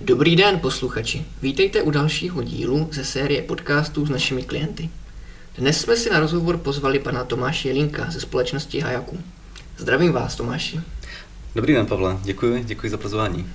Dobrý 0.00 0.36
den, 0.36 0.58
posluchači. 0.58 1.24
Vítejte 1.42 1.82
u 1.82 1.90
dalšího 1.90 2.42
dílu 2.42 2.88
ze 2.92 3.04
série 3.04 3.42
podcastů 3.42 4.06
s 4.06 4.10
našimi 4.10 4.42
klienty. 4.42 4.90
Dnes 5.58 5.80
jsme 5.80 5.96
si 5.96 6.10
na 6.10 6.20
rozhovor 6.20 6.58
pozvali 6.58 6.98
pana 6.98 7.24
Tomáše 7.24 7.68
Jelinka 7.68 8.10
ze 8.10 8.20
společnosti 8.20 8.80
Hayaku. 8.80 9.18
Zdravím 9.78 10.12
vás, 10.12 10.36
Tomáši. 10.36 10.80
Dobrý 11.54 11.72
den, 11.72 11.86
Pavle. 11.86 12.18
Děkuji, 12.22 12.64
děkuji 12.64 12.90
za 12.90 12.96
pozvání. 12.96 13.46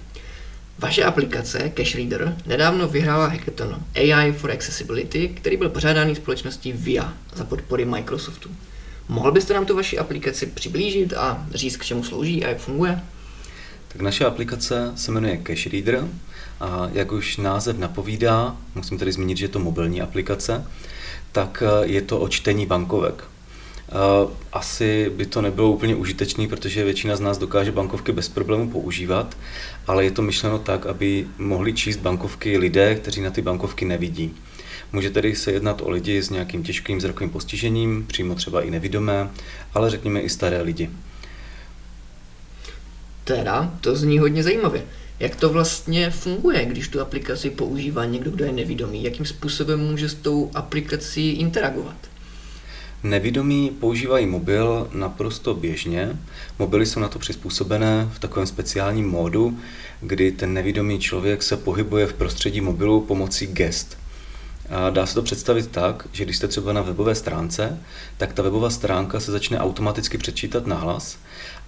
Vaše 0.79 1.03
aplikace 1.03 1.71
Cash 1.75 1.95
Reader 1.95 2.37
nedávno 2.45 2.87
vyhrála 2.87 3.27
hackathon 3.27 3.83
AI 3.95 4.31
for 4.31 4.51
Accessibility, 4.51 5.27
který 5.27 5.57
byl 5.57 5.69
pořádaný 5.69 6.15
společností 6.15 6.71
VIA 6.71 7.13
za 7.35 7.45
podpory 7.45 7.85
Microsoftu. 7.85 8.49
Mohl 9.09 9.31
byste 9.31 9.53
nám 9.53 9.65
tu 9.65 9.75
vaši 9.75 9.97
aplikaci 9.97 10.45
přiblížit 10.45 11.13
a 11.13 11.47
říct, 11.53 11.77
k 11.77 11.85
čemu 11.85 12.03
slouží 12.03 12.45
a 12.45 12.49
jak 12.49 12.57
funguje? 12.57 13.01
Tak 13.91 14.01
naše 14.01 14.25
aplikace 14.25 14.91
se 14.95 15.11
jmenuje 15.11 15.41
Cash 15.43 15.67
Reader 15.67 16.07
a 16.59 16.89
jak 16.93 17.11
už 17.11 17.37
název 17.37 17.77
napovídá, 17.77 18.57
musím 18.75 18.97
tady 18.97 19.11
zmínit, 19.11 19.37
že 19.37 19.45
je 19.45 19.49
to 19.49 19.59
mobilní 19.59 20.01
aplikace, 20.01 20.65
tak 21.31 21.63
eh, 21.65 21.87
je 21.87 22.01
to 22.01 22.19
o 22.19 22.27
čtení 22.27 22.65
bankovek. 22.65 23.23
Eh, 23.23 23.93
asi 24.53 25.11
by 25.15 25.25
to 25.25 25.41
nebylo 25.41 25.71
úplně 25.71 25.95
užitečný, 25.95 26.47
protože 26.47 26.83
většina 26.83 27.15
z 27.15 27.19
nás 27.19 27.37
dokáže 27.37 27.71
bankovky 27.71 28.11
bez 28.11 28.29
problému 28.29 28.69
používat, 28.69 29.37
ale 29.87 30.03
je 30.03 30.11
to 30.11 30.21
myšleno 30.21 30.59
tak, 30.59 30.85
aby 30.85 31.27
mohli 31.37 31.73
číst 31.73 31.97
bankovky 31.97 32.57
lidé, 32.57 32.95
kteří 32.95 33.21
na 33.21 33.31
ty 33.31 33.41
bankovky 33.41 33.85
nevidí. 33.85 34.33
Může 34.93 35.09
tedy 35.09 35.35
se 35.35 35.51
jednat 35.51 35.81
o 35.81 35.89
lidi 35.89 36.23
s 36.23 36.29
nějakým 36.29 36.63
těžkým 36.63 37.01
zrakovým 37.01 37.29
postižením, 37.29 38.05
přímo 38.07 38.35
třeba 38.35 38.61
i 38.61 38.71
nevidomé, 38.71 39.29
ale 39.73 39.89
řekněme 39.89 40.21
i 40.21 40.29
staré 40.29 40.61
lidi. 40.61 40.89
Teda, 43.35 43.73
to 43.81 43.95
zní 43.95 44.19
hodně 44.19 44.43
zajímavě. 44.43 44.83
Jak 45.19 45.35
to 45.35 45.49
vlastně 45.49 46.09
funguje, 46.09 46.65
když 46.65 46.87
tu 46.87 47.01
aplikaci 47.01 47.49
používá 47.49 48.05
někdo, 48.05 48.31
kdo 48.31 48.45
je 48.45 48.51
nevidomý? 48.51 49.03
Jakým 49.03 49.25
způsobem 49.25 49.79
může 49.79 50.09
s 50.09 50.13
tou 50.13 50.51
aplikací 50.53 51.31
interagovat? 51.31 51.95
Nevidomí 53.03 53.69
používají 53.79 54.25
mobil 54.25 54.89
naprosto 54.93 55.53
běžně. 55.53 56.19
Mobily 56.59 56.85
jsou 56.85 56.99
na 56.99 57.07
to 57.07 57.19
přizpůsobené 57.19 58.09
v 58.13 58.19
takovém 58.19 58.47
speciálním 58.47 59.09
módu, 59.09 59.57
kdy 60.01 60.31
ten 60.31 60.53
nevidomý 60.53 60.99
člověk 60.99 61.43
se 61.43 61.57
pohybuje 61.57 62.07
v 62.07 62.13
prostředí 62.13 62.61
mobilu 62.61 63.01
pomocí 63.01 63.47
gest. 63.47 63.97
A 64.69 64.89
dá 64.89 65.05
se 65.05 65.15
to 65.15 65.21
představit 65.21 65.67
tak, 65.67 66.07
že 66.11 66.25
když 66.25 66.37
jste 66.37 66.47
třeba 66.47 66.73
na 66.73 66.81
webové 66.81 67.15
stránce, 67.15 67.79
tak 68.17 68.33
ta 68.33 68.43
webová 68.43 68.69
stránka 68.69 69.19
se 69.19 69.31
začne 69.31 69.59
automaticky 69.59 70.17
přečítat 70.17 70.67
nahlas 70.67 71.17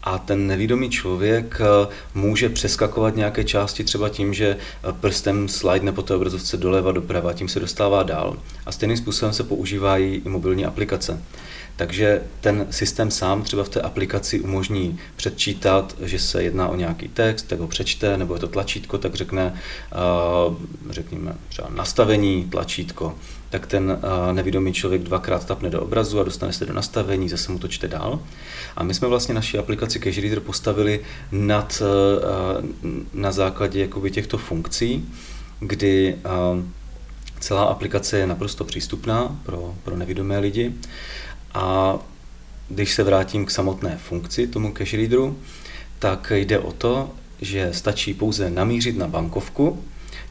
a 0.03 0.17
ten 0.17 0.47
nevědomý 0.47 0.89
člověk 0.89 1.61
eh, 1.61 1.87
může 2.13 2.49
přeskakovat 2.49 3.15
nějaké 3.15 3.43
části 3.43 3.83
třeba 3.83 4.09
tím, 4.09 4.33
že 4.33 4.47
eh, 4.47 4.93
prstem 4.99 5.47
slide 5.47 5.91
po 5.91 6.01
té 6.01 6.15
obrazovce 6.15 6.57
doleva 6.57 6.91
doprava, 6.91 7.33
tím 7.33 7.47
se 7.47 7.59
dostává 7.59 8.03
dál. 8.03 8.37
A 8.65 8.71
stejným 8.71 8.97
způsobem 8.97 9.33
se 9.33 9.43
používají 9.43 10.21
i 10.25 10.29
mobilní 10.29 10.65
aplikace. 10.65 11.21
Takže 11.75 12.21
ten 12.41 12.67
systém 12.69 13.11
sám 13.11 13.43
třeba 13.43 13.63
v 13.63 13.69
té 13.69 13.81
aplikaci 13.81 14.39
umožní 14.39 14.99
předčítat, 15.15 15.95
že 16.01 16.19
se 16.19 16.43
jedná 16.43 16.67
o 16.67 16.75
nějaký 16.75 17.07
text, 17.07 17.43
tak 17.43 17.59
ho 17.59 17.67
přečte, 17.67 18.17
nebo 18.17 18.33
je 18.33 18.39
to 18.39 18.47
tlačítko, 18.47 18.97
tak 18.97 19.15
řekne, 19.15 19.53
eh, 19.91 19.95
řekněme, 20.89 21.35
třeba 21.49 21.69
nastavení, 21.69 22.47
tlačítko, 22.51 23.15
tak 23.49 23.67
ten 23.67 23.99
nevědomý 24.31 24.73
člověk 24.73 25.01
dvakrát 25.01 25.45
tapne 25.45 25.69
do 25.69 25.81
obrazu 25.81 26.19
a 26.19 26.23
dostane 26.23 26.53
se 26.53 26.65
do 26.65 26.73
nastavení, 26.73 27.29
zase 27.29 27.51
mu 27.51 27.59
to 27.59 27.67
čte 27.67 27.87
dál. 27.87 28.19
A 28.75 28.83
my 28.83 28.93
jsme 28.93 29.07
vlastně 29.07 29.33
naši 29.35 29.57
aplikaci 29.57 29.99
Cash 29.99 30.17
Reader 30.17 30.39
postavili 30.39 30.99
nad, 31.31 31.81
na 33.13 33.31
základě 33.31 33.81
jakoby 33.81 34.11
těchto 34.11 34.37
funkcí, 34.37 35.09
kdy 35.59 36.15
celá 37.39 37.63
aplikace 37.63 38.17
je 38.17 38.27
naprosto 38.27 38.63
přístupná 38.63 39.39
pro, 39.43 39.75
pro 39.83 39.97
nevidomé 39.97 40.39
lidi 40.39 40.73
a 41.53 41.97
když 42.69 42.93
se 42.93 43.03
vrátím 43.03 43.45
k 43.45 43.51
samotné 43.51 43.97
funkci 43.97 44.47
tomu 44.47 44.71
cash 44.71 44.93
readeru, 44.93 45.37
tak 45.99 46.31
jde 46.35 46.59
o 46.59 46.71
to, 46.71 47.09
že 47.41 47.69
stačí 47.73 48.13
pouze 48.13 48.49
namířit 48.49 48.97
na 48.97 49.07
bankovku, 49.07 49.83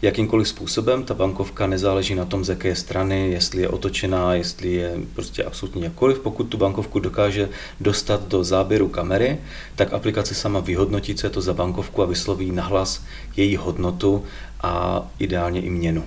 jakýmkoliv 0.02 0.48
způsobem. 0.48 1.04
Ta 1.04 1.14
bankovka 1.14 1.66
nezáleží 1.66 2.14
na 2.14 2.24
tom, 2.24 2.44
z 2.44 2.48
jaké 2.48 2.74
strany, 2.74 3.30
jestli 3.30 3.62
je 3.62 3.68
otočená, 3.68 4.34
jestli 4.34 4.72
je 4.72 4.96
prostě 5.14 5.44
absolutně 5.44 5.84
jakkoliv. 5.84 6.18
Pokud 6.18 6.44
tu 6.44 6.56
bankovku 6.56 6.98
dokáže 6.98 7.48
dostat 7.80 8.28
do 8.28 8.44
záběru 8.44 8.88
kamery, 8.88 9.38
tak 9.76 9.92
aplikace 9.92 10.34
sama 10.34 10.60
vyhodnotí, 10.60 11.14
co 11.14 11.26
je 11.26 11.30
to 11.30 11.40
za 11.40 11.54
bankovku 11.54 12.02
a 12.02 12.06
vysloví 12.06 12.52
nahlas 12.52 13.04
její 13.36 13.56
hodnotu 13.56 14.24
a 14.60 15.06
ideálně 15.18 15.60
i 15.60 15.70
měnu. 15.70 16.04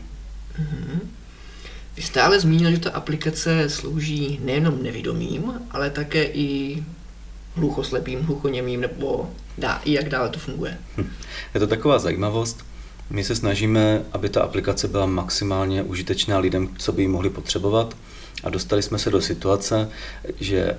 Mm-hmm. 0.59 0.99
Vy 1.95 2.01
jste 2.01 2.21
ale 2.21 2.39
zmínil, 2.39 2.71
že 2.71 2.79
ta 2.79 2.89
aplikace 2.89 3.69
slouží 3.69 4.39
nejenom 4.43 4.83
nevidomým, 4.83 5.53
ale 5.71 5.89
také 5.89 6.23
i 6.23 6.83
hluchoslepým, 7.55 8.21
hluchoněmým, 8.21 8.81
nebo 8.81 9.31
dá, 9.57 9.81
i 9.85 9.93
jak 9.93 10.09
dále 10.09 10.29
to 10.29 10.39
funguje. 10.39 10.77
Hm. 10.97 11.09
Je 11.53 11.59
to 11.59 11.67
taková 11.67 11.99
zajímavost. 11.99 12.65
My 13.09 13.23
se 13.23 13.35
snažíme, 13.35 14.01
aby 14.11 14.29
ta 14.29 14.41
aplikace 14.41 14.87
byla 14.87 15.05
maximálně 15.05 15.83
užitečná 15.83 16.37
lidem, 16.39 16.69
co 16.77 16.91
by 16.91 17.01
ji 17.01 17.07
mohli 17.07 17.29
potřebovat. 17.29 17.97
A 18.43 18.49
dostali 18.49 18.81
jsme 18.81 18.99
se 18.99 19.09
do 19.09 19.21
situace, 19.21 19.89
že 20.39 20.77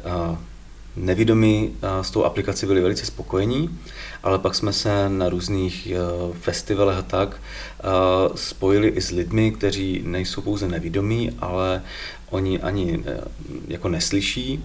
nevidomí 0.97 1.73
s 2.03 2.11
tou 2.11 2.25
aplikací 2.25 2.67
byli 2.67 2.81
velice 2.81 3.07
spokojení, 3.07 3.79
ale 4.23 4.39
pak 4.39 4.55
jsme 4.55 4.73
se 4.73 5.09
na 5.09 5.29
různých 5.29 5.89
festivalech 6.41 6.99
a 6.99 7.03
tak 7.03 7.41
spojili 8.35 8.89
i 8.89 9.01
s 9.01 9.11
lidmi, 9.11 9.53
kteří 9.53 10.03
nejsou 10.05 10.41
pouze 10.41 10.69
nevidomí, 10.69 11.31
ale 11.39 11.83
oni 12.31 12.61
ani 12.61 13.05
jako 13.69 13.89
neslyší, 13.89 14.65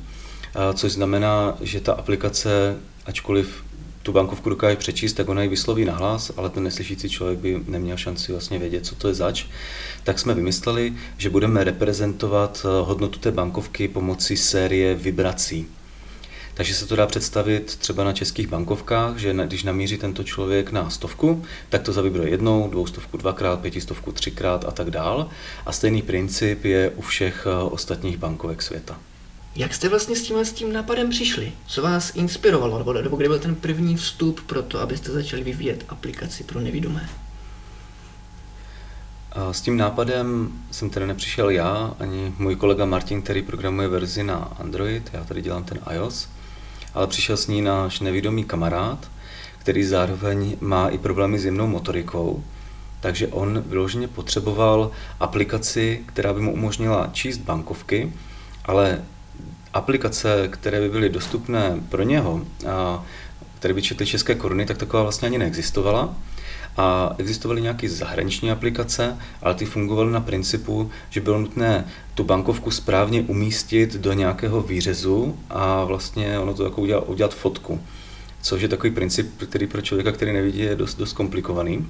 což 0.74 0.92
znamená, 0.92 1.58
že 1.62 1.82
ta 1.82 1.94
aplikace, 1.94 2.78
ačkoliv 3.06 3.64
tu 4.04 4.12
bankovku 4.12 4.50
dokáže 4.50 4.76
přečíst, 4.76 5.14
tak 5.14 5.30
ona 5.30 5.44
ji 5.44 5.50
vysloví 5.50 5.86
nahlas, 5.86 6.32
ale 6.38 6.50
ten 6.50 6.64
neslyšící 6.64 7.10
člověk 7.10 7.40
by 7.40 7.62
neměl 7.68 7.98
šanci 7.98 8.32
vlastně 8.32 8.60
vědět, 8.60 8.86
co 8.86 8.96
to 8.96 9.08
je 9.08 9.14
zač. 9.14 9.46
Tak 10.04 10.20
jsme 10.20 10.34
vymysleli, 10.34 10.94
že 11.18 11.30
budeme 11.30 11.64
reprezentovat 11.64 12.66
eh, 12.66 12.86
hodnotu 12.86 13.20
té 13.20 13.32
bankovky 13.32 13.88
pomocí 13.88 14.38
série 14.38 14.96
vibrací. 14.96 15.68
Takže 16.54 16.76
se 16.76 16.88
to 16.88 16.96
dá 16.96 17.08
představit 17.08 17.76
třeba 17.76 18.04
na 18.04 18.14
českých 18.14 18.48
bankovkách, 18.48 19.18
že 19.18 19.34
když 19.46 19.64
namíří 19.64 19.98
tento 19.98 20.24
člověk 20.24 20.72
na 20.72 20.90
stovku, 20.90 21.44
tak 21.70 21.82
to 21.82 21.94
zavibruje 21.94 22.30
jednou, 22.30 22.70
dvoustovku 22.70 23.18
dvakrát, 23.18 23.60
pětistovku 23.60 24.12
třikrát 24.12 24.66
a 24.66 24.72
tak 24.72 24.92
dál. 24.92 25.30
A 25.66 25.72
stejný 25.72 26.02
princip 26.02 26.66
je 26.66 26.90
u 26.90 27.02
všech 27.02 27.48
eh, 27.50 27.64
ostatních 27.64 28.18
bankovek 28.18 28.62
světa. 28.62 29.00
Jak 29.56 29.74
jste 29.74 29.90
vlastně 29.90 30.16
s 30.16 30.22
tímhle 30.22 30.46
s 30.46 30.54
tím 30.54 30.74
nápadem 30.74 31.10
přišli? 31.10 31.52
Co 31.68 31.82
vás 31.82 32.16
inspirovalo, 32.16 32.78
nebo, 32.78 32.94
nebo 32.94 33.18
kde 33.18 33.28
byl 33.28 33.40
ten 33.40 33.56
první 33.56 33.96
vstup 33.96 34.42
pro 34.42 34.64
to, 34.64 34.80
abyste 34.80 35.12
začali 35.12 35.44
vyvíjet 35.44 35.86
aplikaci 35.90 36.44
pro 36.44 36.62
nevidomé? 36.62 37.10
S 39.52 39.62
tím 39.62 39.78
nápadem 39.78 40.52
jsem 40.72 40.90
tedy 40.90 41.08
nepřišel 41.08 41.50
já, 41.50 41.96
ani 42.00 42.34
můj 42.38 42.56
kolega 42.56 42.86
Martin, 42.86 43.22
který 43.22 43.42
programuje 43.42 43.88
verzi 43.88 44.24
na 44.24 44.36
Android, 44.36 45.10
já 45.14 45.24
tady 45.24 45.42
dělám 45.42 45.64
ten 45.64 45.80
iOS, 45.94 46.28
ale 46.94 47.08
přišel 47.08 47.38
s 47.38 47.48
ní 47.48 47.62
náš 47.62 48.00
nevidomý 48.00 48.44
kamarád, 48.44 49.12
který 49.58 49.84
zároveň 49.84 50.58
má 50.62 50.90
i 50.90 50.98
problémy 50.98 51.40
s 51.40 51.46
jemnou 51.46 51.68
motorikou, 51.68 52.44
takže 53.00 53.28
on 53.28 53.64
vyloženě 53.66 54.08
potřeboval 54.08 54.92
aplikaci, 55.20 56.04
která 56.06 56.34
by 56.34 56.42
mu 56.42 56.54
umožnila 56.54 57.10
číst 57.14 57.38
bankovky, 57.38 58.14
ale 58.66 59.02
aplikace, 59.74 60.48
které 60.48 60.80
by 60.80 60.90
byly 60.90 61.10
dostupné 61.10 61.80
pro 61.90 62.04
něho, 62.04 62.42
a 62.70 63.06
které 63.60 63.74
by 63.74 63.82
četly 63.82 64.06
české 64.06 64.36
koruny, 64.36 64.66
tak 64.66 64.78
taková 64.78 65.04
vlastně 65.04 65.28
ani 65.28 65.38
neexistovala. 65.38 66.16
A 66.82 67.16
existovaly 67.18 67.62
nějaké 67.62 67.90
zahraniční 67.90 68.52
aplikace, 68.52 69.18
ale 69.42 69.56
ty 69.56 69.66
fungovaly 69.66 70.12
na 70.12 70.20
principu, 70.20 70.92
že 71.10 71.22
bylo 71.22 71.40
nutné 71.40 71.86
tu 72.16 72.24
bankovku 72.24 72.72
správně 72.72 73.22
umístit 73.22 73.96
do 73.96 74.14
nějakého 74.14 74.62
výřezu 74.62 75.38
a 75.50 75.84
vlastně 75.84 76.40
ono 76.40 76.54
to 76.54 76.64
jako 76.64 76.82
udělat, 76.82 77.04
udělat 77.08 77.34
fotku. 77.34 77.82
Což 78.42 78.62
je 78.62 78.68
takový 78.68 78.92
princip, 78.92 79.32
který 79.50 79.68
pro 79.68 79.82
člověka, 79.82 80.12
který 80.12 80.34
nevidí, 80.34 80.60
je 80.60 80.76
dost, 80.76 80.96
dost 80.96 81.14
komplikovaný. 81.14 81.88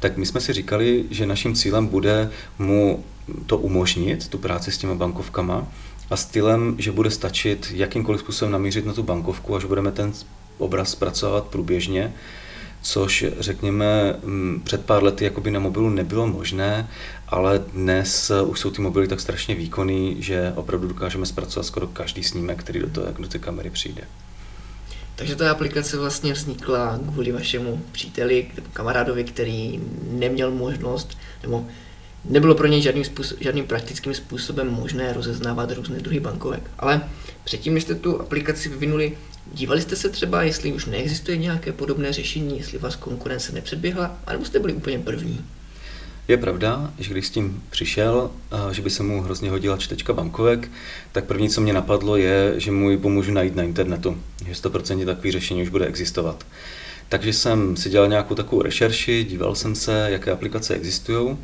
Tak 0.00 0.16
my 0.16 0.26
jsme 0.26 0.40
si 0.40 0.52
říkali, 0.52 1.04
že 1.10 1.26
naším 1.26 1.54
cílem 1.54 1.86
bude 1.86 2.30
mu 2.58 3.04
to 3.46 3.58
umožnit, 3.58 4.28
tu 4.28 4.38
práci 4.38 4.72
s 4.72 4.78
těma 4.78 4.94
bankovkama, 4.94 5.68
a 6.10 6.16
stylem, 6.16 6.76
že 6.78 6.92
bude 6.92 7.10
stačit 7.10 7.72
jakýmkoliv 7.74 8.20
způsobem 8.20 8.52
namířit 8.52 8.86
na 8.86 8.92
tu 8.92 9.02
bankovku, 9.02 9.56
až 9.56 9.64
budeme 9.64 9.92
ten 9.92 10.12
obraz 10.58 10.90
zpracovat 10.90 11.44
průběžně, 11.44 12.12
což 12.84 13.24
řekněme 13.40 14.16
před 14.64 14.84
pár 14.84 15.02
lety 15.02 15.24
jakoby 15.24 15.50
na 15.50 15.60
mobilu 15.60 15.90
nebylo 15.90 16.26
možné, 16.26 16.88
ale 17.28 17.58
dnes 17.72 18.32
už 18.46 18.60
jsou 18.60 18.70
ty 18.70 18.82
mobily 18.82 19.08
tak 19.08 19.20
strašně 19.20 19.54
výkonný, 19.54 20.16
že 20.18 20.52
opravdu 20.56 20.88
dokážeme 20.88 21.26
zpracovat 21.26 21.62
skoro 21.62 21.86
každý 21.86 22.22
snímek, 22.22 22.58
který 22.58 22.80
do, 22.80 22.90
toho, 22.90 23.06
do 23.18 23.28
té 23.28 23.38
kamery 23.38 23.70
přijde. 23.70 24.02
Takže 25.16 25.36
ta 25.36 25.50
aplikace 25.50 25.96
vlastně 25.96 26.32
vznikla 26.32 27.00
kvůli 27.12 27.32
vašemu 27.32 27.82
příteli 27.92 28.46
kamarádovi, 28.72 29.24
který 29.24 29.80
neměl 30.10 30.50
možnost, 30.50 31.18
nebo 31.42 31.66
nebylo 32.24 32.54
pro 32.54 32.66
něj 32.66 32.82
žádným, 32.82 33.04
způsob, 33.04 33.38
žádným 33.40 33.66
praktickým 33.66 34.14
způsobem 34.14 34.70
možné 34.70 35.12
rozeznávat 35.12 35.70
různé 35.70 36.00
druhy 36.00 36.20
bankovek. 36.20 36.70
Ale 36.78 37.00
předtím, 37.44 37.74
než 37.74 37.82
jste 37.82 37.94
tu 37.94 38.20
aplikaci 38.20 38.68
vyvinuli, 38.68 39.18
dívali 39.52 39.82
jste 39.82 39.96
se 39.96 40.08
třeba, 40.08 40.42
jestli 40.42 40.72
už 40.72 40.86
neexistuje 40.86 41.36
nějaké 41.36 41.72
podobné 41.72 42.12
řešení, 42.12 42.58
jestli 42.58 42.78
vás 42.78 42.96
konkurence 42.96 43.52
nepředběhla, 43.52 44.18
anebo 44.26 44.44
jste 44.44 44.58
byli 44.58 44.72
úplně 44.72 44.98
první? 44.98 45.44
Je 46.28 46.36
pravda, 46.36 46.92
že 46.98 47.10
když 47.10 47.26
s 47.26 47.30
tím 47.30 47.62
přišel, 47.70 48.30
že 48.72 48.82
by 48.82 48.90
se 48.90 49.02
mu 49.02 49.22
hrozně 49.22 49.50
hodila 49.50 49.76
čtečka 49.76 50.12
bankovek, 50.12 50.70
tak 51.12 51.24
první, 51.24 51.50
co 51.50 51.60
mě 51.60 51.72
napadlo, 51.72 52.16
je, 52.16 52.54
že 52.56 52.70
mu 52.70 52.90
ji 52.90 52.96
pomůžu 52.96 53.32
najít 53.32 53.56
na 53.56 53.62
internetu, 53.62 54.18
že 54.46 54.52
100% 54.52 55.04
takový 55.04 55.32
řešení 55.32 55.62
už 55.62 55.68
bude 55.68 55.86
existovat. 55.86 56.46
Takže 57.08 57.32
jsem 57.32 57.76
si 57.76 57.90
dělal 57.90 58.08
nějakou 58.08 58.34
takovou 58.34 58.62
rešerši, 58.62 59.24
díval 59.24 59.54
jsem 59.54 59.74
se, 59.74 60.06
jaké 60.10 60.30
aplikace 60.30 60.74
existují 60.74 61.36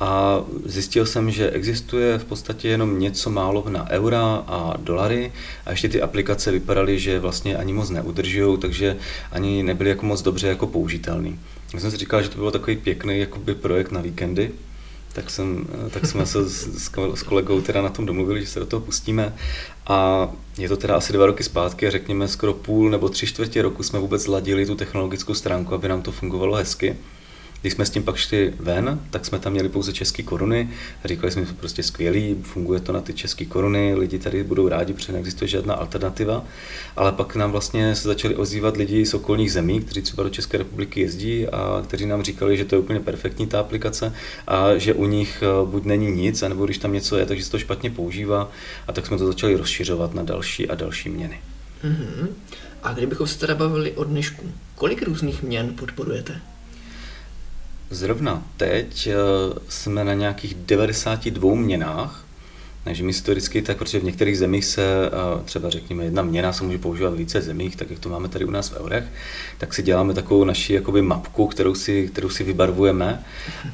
a 0.00 0.40
zjistil 0.64 1.06
jsem, 1.06 1.30
že 1.30 1.50
existuje 1.50 2.18
v 2.18 2.24
podstatě 2.24 2.68
jenom 2.68 3.00
něco 3.00 3.30
málo 3.30 3.64
na 3.68 3.90
eura 3.90 4.44
a 4.46 4.74
dolary 4.76 5.32
a 5.66 5.70
ještě 5.70 5.88
ty 5.88 6.02
aplikace 6.02 6.50
vypadaly, 6.50 6.98
že 6.98 7.18
vlastně 7.18 7.56
ani 7.56 7.72
moc 7.72 7.90
neudržují, 7.90 8.58
takže 8.58 8.96
ani 9.32 9.62
nebyly 9.62 9.90
jako 9.90 10.06
moc 10.06 10.22
dobře 10.22 10.48
jako 10.48 10.66
použitelný. 10.66 11.38
Já 11.74 11.80
jsem 11.80 11.90
si 11.90 11.96
říkal, 11.96 12.22
že 12.22 12.28
to 12.28 12.38
byl 12.38 12.50
takový 12.50 12.76
pěkný 12.76 13.18
jakoby 13.18 13.54
projekt 13.54 13.92
na 13.92 14.00
víkendy, 14.00 14.50
tak, 15.12 15.30
jsem, 15.30 15.66
tak 15.90 16.06
jsme 16.06 16.26
se 16.26 16.48
s, 16.48 16.88
s 17.14 17.22
kolegou 17.22 17.60
teda 17.60 17.82
na 17.82 17.88
tom 17.88 18.06
domluvili, 18.06 18.40
že 18.40 18.46
se 18.46 18.60
do 18.60 18.66
toho 18.66 18.80
pustíme. 18.80 19.34
A 19.86 20.28
je 20.58 20.68
to 20.68 20.76
teda 20.76 20.96
asi 20.96 21.12
dva 21.12 21.26
roky 21.26 21.44
zpátky 21.44 21.90
řekněme 21.90 22.28
skoro 22.28 22.52
půl 22.54 22.90
nebo 22.90 23.08
tři 23.08 23.26
čtvrtě 23.26 23.62
roku 23.62 23.82
jsme 23.82 23.98
vůbec 23.98 24.22
zladili 24.22 24.66
tu 24.66 24.74
technologickou 24.74 25.34
stránku, 25.34 25.74
aby 25.74 25.88
nám 25.88 26.02
to 26.02 26.12
fungovalo 26.12 26.56
hezky. 26.56 26.96
Když 27.62 27.72
jsme 27.72 27.86
s 27.86 27.90
tím 27.90 28.02
pak 28.02 28.16
šli 28.16 28.54
ven, 28.58 29.00
tak 29.10 29.26
jsme 29.26 29.38
tam 29.38 29.52
měli 29.52 29.68
pouze 29.68 29.92
české 29.92 30.22
koruny. 30.22 30.70
Říkali 31.04 31.32
jsme, 31.32 31.44
že 31.44 31.52
prostě 31.52 31.82
skvělý, 31.82 32.36
funguje 32.42 32.80
to 32.80 32.92
na 32.92 33.00
ty 33.00 33.14
české 33.14 33.44
koruny, 33.44 33.94
lidi 33.94 34.18
tady 34.18 34.44
budou 34.44 34.68
rádi, 34.68 34.92
protože 34.92 35.12
neexistuje 35.12 35.48
žádná 35.48 35.74
alternativa. 35.74 36.44
Ale 36.96 37.12
pak 37.12 37.36
nám 37.36 37.52
vlastně 37.52 37.94
se 37.94 38.08
začali 38.08 38.36
ozývat 38.36 38.76
lidi 38.76 39.06
z 39.06 39.14
okolních 39.14 39.52
zemí, 39.52 39.80
kteří 39.80 40.02
třeba 40.02 40.22
do 40.22 40.30
České 40.30 40.58
republiky 40.58 41.00
jezdí 41.00 41.48
a 41.48 41.82
kteří 41.86 42.06
nám 42.06 42.22
říkali, 42.22 42.56
že 42.56 42.64
to 42.64 42.74
je 42.74 42.78
úplně 42.78 43.00
perfektní 43.00 43.46
ta 43.46 43.60
aplikace 43.60 44.14
a 44.46 44.78
že 44.78 44.94
u 44.94 45.06
nich 45.06 45.42
eh, 45.42 45.66
buď 45.66 45.84
není 45.84 46.10
nic, 46.10 46.42
anebo 46.42 46.64
když 46.64 46.78
tam 46.78 46.92
něco 46.92 47.16
je, 47.16 47.26
takže 47.26 47.44
se 47.44 47.50
to 47.50 47.58
špatně 47.58 47.90
používá. 47.90 48.50
A 48.88 48.92
tak 48.92 49.06
jsme 49.06 49.18
to 49.18 49.26
začali 49.26 49.56
rozšiřovat 49.56 50.14
na 50.14 50.22
další 50.22 50.68
a 50.68 50.74
další 50.74 51.08
měny. 51.08 51.40
Mm-hmm. 51.84 52.28
A 52.82 52.92
kdybychom 52.92 53.26
se 53.26 53.38
teda 53.38 53.54
bavili 53.54 53.92
o 53.92 54.04
dnešku, 54.04 54.52
kolik 54.74 55.02
různých 55.02 55.42
měn 55.42 55.74
podporujete? 55.74 56.40
Zrovna 57.92 58.42
teď 58.56 59.06
eh, 59.06 59.14
jsme 59.68 60.04
na 60.04 60.14
nějakých 60.14 60.54
92 60.54 61.54
měnách, 61.54 62.24
takže 62.84 63.04
historicky 63.04 63.62
tak, 63.62 63.76
protože 63.76 63.98
v 63.98 64.04
některých 64.04 64.38
zemích 64.38 64.64
se 64.64 65.10
třeba 65.44 65.70
řekněme 65.70 66.04
jedna 66.04 66.22
měna 66.22 66.52
se 66.52 66.64
může 66.64 66.78
používat 66.78 67.14
v 67.14 67.16
více 67.16 67.42
zemích, 67.42 67.76
tak 67.76 67.90
jak 67.90 67.98
to 67.98 68.08
máme 68.08 68.28
tady 68.28 68.44
u 68.44 68.50
nás 68.50 68.68
v 68.68 68.76
eurech, 68.76 69.04
tak 69.58 69.74
si 69.74 69.82
děláme 69.82 70.14
takovou 70.14 70.44
naši 70.44 70.74
jakoby 70.74 71.02
mapku, 71.02 71.46
kterou 71.46 71.74
si, 71.74 72.08
kterou 72.08 72.28
si 72.28 72.44
vybarvujeme. 72.44 73.24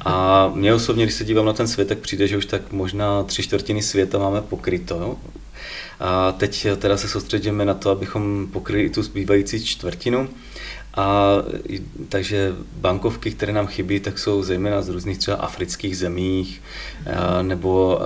A 0.05 0.47
mě 0.55 0.73
osobně, 0.73 1.05
když 1.05 1.15
se 1.15 1.25
dívám 1.25 1.45
na 1.45 1.53
ten 1.53 1.67
svět, 1.67 1.87
tak 1.87 1.97
přijde, 1.97 2.27
že 2.27 2.37
už 2.37 2.45
tak 2.45 2.71
možná 2.71 3.23
tři 3.23 3.43
čtvrtiny 3.43 3.81
světa 3.81 4.17
máme 4.17 4.41
pokryto. 4.41 5.17
A 5.99 6.31
teď 6.31 6.67
teda 6.77 6.97
se 6.97 7.07
soustředíme 7.07 7.65
na 7.65 7.73
to, 7.73 7.89
abychom 7.89 8.47
pokryli 8.53 8.89
tu 8.89 9.03
zbývající 9.03 9.65
čtvrtinu. 9.65 10.29
A 10.99 11.35
takže 12.09 12.55
bankovky, 12.75 13.31
které 13.31 13.53
nám 13.53 13.67
chybí, 13.67 13.99
tak 13.99 14.19
jsou 14.19 14.43
zejména 14.43 14.81
z 14.81 14.89
různých 14.89 15.17
třeba 15.17 15.37
afrických 15.37 15.97
zemích 15.97 16.61
nebo 17.41 17.99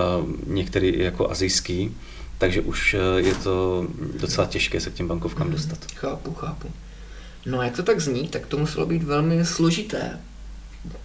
některé 0.46 0.90
jako 0.96 1.30
azijský. 1.30 1.96
Takže 2.38 2.60
už 2.60 2.96
je 3.16 3.34
to 3.34 3.86
docela 4.20 4.46
těžké 4.46 4.80
se 4.80 4.90
k 4.90 4.94
těm 4.94 5.08
bankovkám 5.08 5.50
dostat. 5.50 5.78
Chápu, 5.94 6.34
chápu. 6.34 6.70
No 7.46 7.60
a 7.60 7.64
jak 7.64 7.76
to 7.76 7.82
tak 7.82 8.00
zní, 8.00 8.28
tak 8.28 8.46
to 8.46 8.58
muselo 8.58 8.86
být 8.86 9.02
velmi 9.02 9.44
složité 9.44 10.20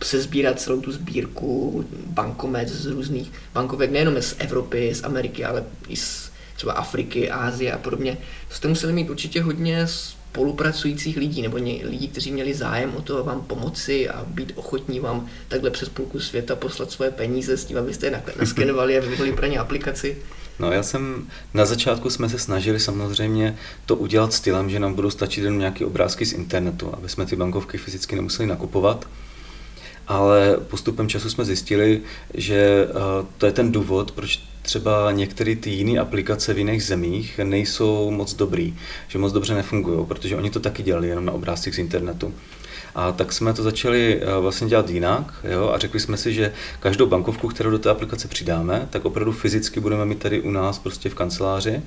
se 0.03 0.21
sbírat 0.21 0.59
celou 0.59 0.81
tu 0.81 0.91
sbírku 0.91 1.85
bankomet 2.05 2.69
z 2.69 2.85
různých 2.85 3.31
bankovek, 3.53 3.91
nejenom 3.91 4.21
z 4.21 4.35
Evropy, 4.39 4.95
z 4.95 5.03
Ameriky, 5.03 5.45
ale 5.45 5.63
i 5.87 5.95
z 5.95 6.31
třeba 6.55 6.73
Afriky, 6.73 7.31
Ázie 7.31 7.73
a 7.73 7.77
podobně. 7.77 8.17
To 8.47 8.55
jste 8.55 8.67
museli 8.67 8.93
mít 8.93 9.09
určitě 9.09 9.41
hodně 9.41 9.87
spolupracujících 10.31 11.17
lidí 11.17 11.41
nebo 11.41 11.57
ně, 11.57 11.79
lidí, 11.83 12.07
kteří 12.07 12.31
měli 12.31 12.53
zájem 12.53 12.95
o 12.95 13.01
to 13.01 13.23
vám 13.23 13.41
pomoci 13.41 14.09
a 14.09 14.25
být 14.27 14.53
ochotní 14.55 14.99
vám 14.99 15.27
takhle 15.47 15.69
přes 15.69 15.89
půlku 15.89 16.19
světa 16.19 16.55
poslat 16.55 16.91
svoje 16.91 17.11
peníze 17.11 17.57
s 17.57 17.65
tím, 17.65 17.77
abyste 17.77 18.07
je 18.07 18.23
naskenovali 18.39 18.97
a 18.97 19.01
vyvinuli 19.01 19.31
pro 19.31 19.45
ně 19.45 19.59
aplikaci? 19.59 20.17
No 20.59 20.71
já 20.71 20.83
jsem, 20.83 21.27
na 21.53 21.65
začátku 21.65 22.09
jsme 22.09 22.29
se 22.29 22.39
snažili 22.39 22.79
samozřejmě 22.79 23.57
to 23.85 23.95
udělat 23.95 24.33
stylem, 24.33 24.69
že 24.69 24.79
nám 24.79 24.93
budou 24.93 25.09
stačit 25.09 25.43
jen 25.43 25.57
nějaké 25.57 25.85
obrázky 25.85 26.25
z 26.25 26.33
internetu, 26.33 26.93
aby 26.95 27.09
jsme 27.09 27.25
ty 27.25 27.35
bankovky 27.35 27.77
fyzicky 27.77 28.15
nemuseli 28.15 28.49
nakupovat. 28.49 29.07
Ale 30.07 30.57
postupem 30.67 31.09
času 31.09 31.29
jsme 31.29 31.45
zjistili, 31.45 32.01
že 32.33 32.87
eh, 32.89 32.93
to 33.37 33.45
je 33.45 33.51
ten 33.51 33.71
důvod, 33.71 34.11
proč 34.11 34.39
třeba 34.69 35.11
některé 35.11 35.55
ty 35.55 35.69
jiné 35.69 35.99
aplikace 35.99 36.53
v 36.53 36.57
jiných 36.57 36.83
zemích 36.83 37.39
nejsou 37.43 38.11
moc 38.11 38.33
dobrý, 38.33 38.75
že 39.07 39.17
moc 39.17 39.33
dobře 39.33 39.53
nefungují, 39.53 40.05
protože 40.05 40.35
oni 40.35 40.49
to 40.49 40.59
taky 40.59 40.83
dělali 40.83 41.07
jenom 41.07 41.25
na 41.25 41.31
obrázcích 41.33 41.75
z 41.75 41.79
internetu. 41.79 42.33
A 42.95 43.11
tak 43.11 43.33
jsme 43.33 43.53
to 43.53 43.63
začali 43.63 44.21
eh, 44.21 44.39
vlastně 44.39 44.67
dělat 44.67 44.89
jinak 44.89 45.33
jo, 45.43 45.69
a 45.73 45.77
řekli 45.77 45.99
jsme 45.99 46.17
si, 46.17 46.33
že 46.33 46.53
každou 46.79 47.05
bankovku, 47.05 47.47
kterou 47.47 47.69
do 47.69 47.79
té 47.79 47.89
aplikace 47.89 48.27
přidáme, 48.27 48.87
tak 48.89 49.05
opravdu 49.05 49.31
fyzicky 49.31 49.79
budeme 49.79 50.05
mít 50.05 50.19
tady 50.19 50.41
u 50.41 50.51
nás 50.51 50.79
prostě 50.79 51.09
v 51.09 51.15
kanceláři 51.15 51.81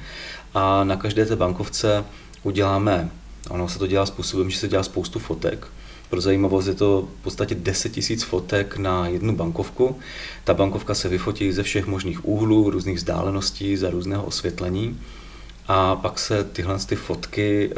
a 0.54 0.84
na 0.84 0.96
každé 0.96 1.26
té 1.26 1.36
bankovce 1.36 2.04
uděláme, 2.42 3.10
ono 3.50 3.68
se 3.68 3.78
to 3.78 3.86
dělá 3.86 4.06
způsobem, 4.06 4.50
že 4.50 4.58
se 4.58 4.68
dělá 4.68 4.82
spoustu 4.82 5.18
fotek, 5.18 5.66
pro 6.12 6.20
zajímavost 6.20 6.66
je 6.66 6.74
to 6.74 7.08
v 7.20 7.22
podstatě 7.22 7.54
10 7.54 7.96
000 8.10 8.22
fotek 8.26 8.76
na 8.76 9.08
jednu 9.08 9.36
bankovku. 9.36 9.98
Ta 10.44 10.54
bankovka 10.54 10.94
se 10.94 11.08
vyfotí 11.08 11.52
ze 11.52 11.62
všech 11.62 11.86
možných 11.86 12.28
úhlů, 12.28 12.70
různých 12.70 12.96
vzdáleností, 12.96 13.76
za 13.76 13.90
různého 13.90 14.24
osvětlení. 14.24 15.00
A 15.68 15.96
pak 15.96 16.18
se 16.18 16.44
tyhle 16.44 16.78
ty 16.78 16.96
fotky 16.96 17.70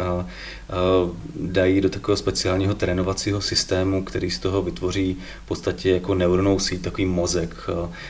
dají 1.40 1.81
do 1.81 1.88
takového 1.88 2.16
speciálního 2.16 2.75
trénovacího 2.75 3.40
systému, 3.40 4.04
který 4.04 4.31
z 4.31 4.38
toho 4.38 4.62
vytvoří 4.62 5.16
v 5.44 5.48
podstatě 5.48 5.90
jako 5.90 6.14
neuronou 6.14 6.59
síť, 6.59 6.82
takový 6.82 7.06
mozek, 7.06 7.54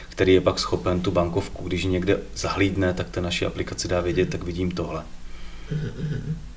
který 0.09 0.35
je 0.35 0.41
pak 0.41 0.59
schopen 0.59 1.01
tu 1.01 1.11
bankovku, 1.11 1.69
když 1.69 1.85
někde 1.85 2.21
zahlídne, 2.37 2.95
tak 2.95 3.11
ta 3.11 3.21
naší 3.21 3.47
aplikaci 3.47 3.89
dá 3.89 4.01
vědět, 4.01 4.31
tak 4.31 4.43
vidím 4.43 4.71
tohle. 4.71 5.03
Mm-hmm. 5.73 6.54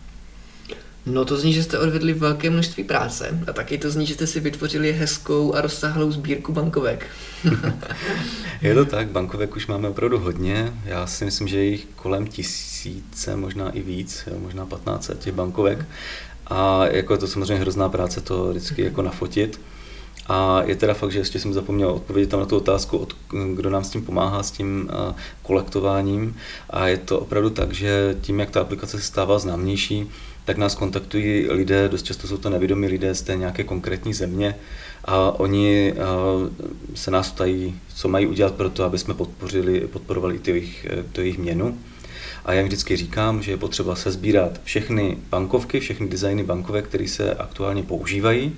No 1.10 1.26
to 1.26 1.38
zní, 1.38 1.54
že 1.54 1.64
jste 1.64 1.80
odvedli 1.80 2.14
velké 2.14 2.50
množství 2.50 2.84
práce 2.84 3.40
a 3.48 3.54
taky 3.54 3.78
to 3.78 3.90
zní, 3.90 4.06
že 4.06 4.14
jste 4.14 4.28
si 4.28 4.40
vytvořili 4.40 4.94
hezkou 4.94 5.54
a 5.54 5.62
rozsáhlou 5.62 6.12
sbírku 6.12 6.54
bankovek. 6.54 7.06
je 8.62 8.74
to 8.74 8.86
tak, 8.86 9.08
bankovek 9.08 9.56
už 9.56 9.68
máme 9.68 9.90
opravdu 9.90 10.20
hodně. 10.20 10.74
Já 10.86 11.08
si 11.08 11.26
myslím, 11.26 11.48
že 11.48 11.58
je 11.58 11.64
jich 11.64 11.88
kolem 11.96 12.28
tisíce, 12.28 13.36
možná 13.36 13.70
i 13.70 13.82
víc, 13.82 14.24
jo, 14.28 14.40
možná 14.40 14.66
15 14.66 15.12
těch 15.20 15.34
bankovek. 15.34 15.86
A 16.48 16.86
jako 16.88 17.14
je 17.14 17.20
to 17.20 17.28
samozřejmě 17.28 17.56
hrozná 17.56 17.90
práce 17.90 18.22
to 18.22 18.50
vždycky 18.50 18.82
jako 18.82 19.02
nafotit. 19.02 19.62
A 20.28 20.62
je 20.64 20.76
teda 20.76 20.94
fakt, 20.94 21.12
že 21.12 21.20
ještě 21.20 21.40
jsem 21.40 21.54
zapomněl 21.54 21.90
odpovědět 21.90 22.30
tam 22.30 22.40
na 22.40 22.46
tu 22.46 22.58
otázku, 22.58 22.98
od, 22.98 23.14
kdo 23.56 23.70
nám 23.70 23.84
s 23.84 23.90
tím 23.90 24.06
pomáhá, 24.06 24.44
s 24.44 24.52
tím 24.52 24.90
kolektováním. 25.42 26.36
A 26.70 26.88
je 26.88 26.98
to 26.98 27.20
opravdu 27.20 27.50
tak, 27.50 27.74
že 27.74 28.16
tím, 28.22 28.40
jak 28.40 28.52
ta 28.52 28.62
aplikace 28.62 28.98
se 28.98 29.04
stává 29.04 29.40
známější, 29.40 30.10
tak 30.48 30.58
nás 30.58 30.76
kontaktují 30.76 31.48
lidé, 31.50 31.90
dost 31.90 32.04
často 32.04 32.28
jsou 32.28 32.38
to 32.38 32.50
nevědomí 32.50 32.88
lidé 32.88 33.16
z 33.16 33.22
té 33.22 33.36
nějaké 33.36 33.64
konkrétní 33.64 34.14
země 34.14 34.56
a 35.06 35.40
oni 35.40 35.94
se 36.96 37.12
nás 37.12 37.32
ptají, 37.32 37.80
co 37.96 38.08
mají 38.08 38.28
udělat 38.28 38.54
pro 38.54 38.70
to, 38.70 38.84
aby 38.84 38.98
jsme 38.98 39.14
podpořili, 39.14 39.80
podporovali 39.80 40.40
ty 40.40 40.52
jejich, 40.52 40.88
tu 41.12 41.22
jejich 41.22 41.38
měnu. 41.38 41.78
A 42.46 42.54
já 42.54 42.64
vždycky 42.64 42.96
říkám, 42.96 43.44
že 43.44 43.52
je 43.52 43.58
potřeba 43.58 43.96
se 43.96 44.12
sbírat 44.12 44.62
všechny 44.64 45.18
bankovky, 45.30 45.80
všechny 45.80 46.08
designy 46.08 46.44
bankovek, 46.44 46.86
které 46.86 47.08
se 47.08 47.34
aktuálně 47.34 47.84
používají. 47.84 48.56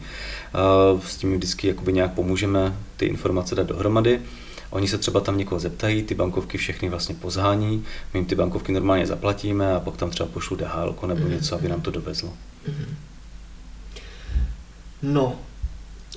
S 1.05 1.17
tím 1.17 1.33
vždycky 1.33 1.67
jakoby 1.67 1.93
nějak 1.93 2.13
pomůžeme 2.13 2.77
ty 2.97 3.05
informace 3.05 3.55
dát 3.55 3.67
dohromady 3.67 4.19
Oni 4.69 4.87
se 4.87 4.97
třeba 4.97 5.19
tam 5.19 5.37
někoho 5.37 5.59
zeptají, 5.59 6.03
ty 6.03 6.15
bankovky 6.15 6.57
všechny 6.57 6.89
vlastně 6.89 7.15
pozhání, 7.15 7.85
my 8.13 8.19
jim 8.19 8.25
ty 8.25 8.35
bankovky 8.35 8.71
normálně 8.71 9.07
zaplatíme 9.07 9.73
a 9.73 9.79
pak 9.79 9.97
tam 9.97 10.09
třeba 10.09 10.29
pošlu 10.29 10.57
DHL 10.57 10.95
nebo 11.07 11.25
mm. 11.25 11.31
něco, 11.31 11.55
aby 11.55 11.69
nám 11.69 11.81
to 11.81 11.91
dovezlo. 11.91 12.33
Mm. 12.67 12.95
No, 15.01 15.39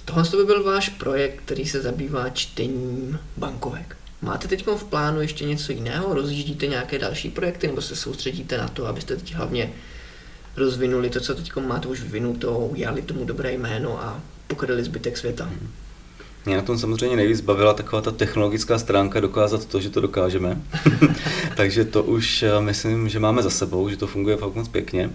tohle 0.05 0.25
by 0.25 0.45
byl 0.45 0.65
váš 0.65 0.89
projekt, 0.89 1.43
který 1.45 1.67
se 1.67 1.83
zabývá 1.83 2.31
čtením 2.31 3.19
bankovek. 3.37 3.97
Máte 4.23 4.49
teď 4.49 4.67
v 4.67 4.85
plánu 4.85 5.21
ještě 5.21 5.45
něco 5.45 5.73
jiného? 5.73 6.15
Rozjíždíte 6.15 6.67
nějaké 6.67 6.99
další 6.99 7.31
projekty 7.31 7.67
nebo 7.67 7.83
se 7.83 7.97
soustředíte 7.97 8.59
na 8.59 8.69
to, 8.69 8.87
abyste 8.87 9.17
teď 9.17 9.35
hlavně 9.35 9.73
rozvinuli 10.57 11.11
to, 11.11 11.21
co 11.21 11.35
teď 11.35 11.57
máte 11.57 11.89
už 11.89 12.01
vyvinuto, 12.01 12.59
udělali 12.59 13.03
tomu 13.03 13.25
dobré 13.25 13.53
jméno 13.53 14.03
a 14.03 14.21
pokryli 14.47 14.85
zbytek 14.85 15.19
světa. 15.19 15.45
Hmm. 15.45 15.69
Mě 16.47 16.57
na 16.57 16.63
tom 16.63 16.79
samozřejmě 16.79 17.17
nejvíc 17.17 17.41
bavila 17.41 17.75
taková 17.75 18.03
ta 18.03 18.11
technologická 18.11 18.79
stránka 18.79 19.21
dokázat 19.21 19.65
to, 19.65 19.81
že 19.81 19.91
to 19.91 20.01
dokážeme. 20.01 20.63
Takže 21.57 21.85
to 21.85 22.03
už 22.03 22.43
eh, 22.43 22.61
myslím, 22.61 23.09
že 23.09 23.19
máme 23.19 23.43
za 23.43 23.51
sebou, 23.51 23.89
že 23.89 23.97
to 23.97 24.07
funguje 24.07 24.37
fakt 24.37 24.55
moc 24.55 24.69
pěkně. 24.69 25.11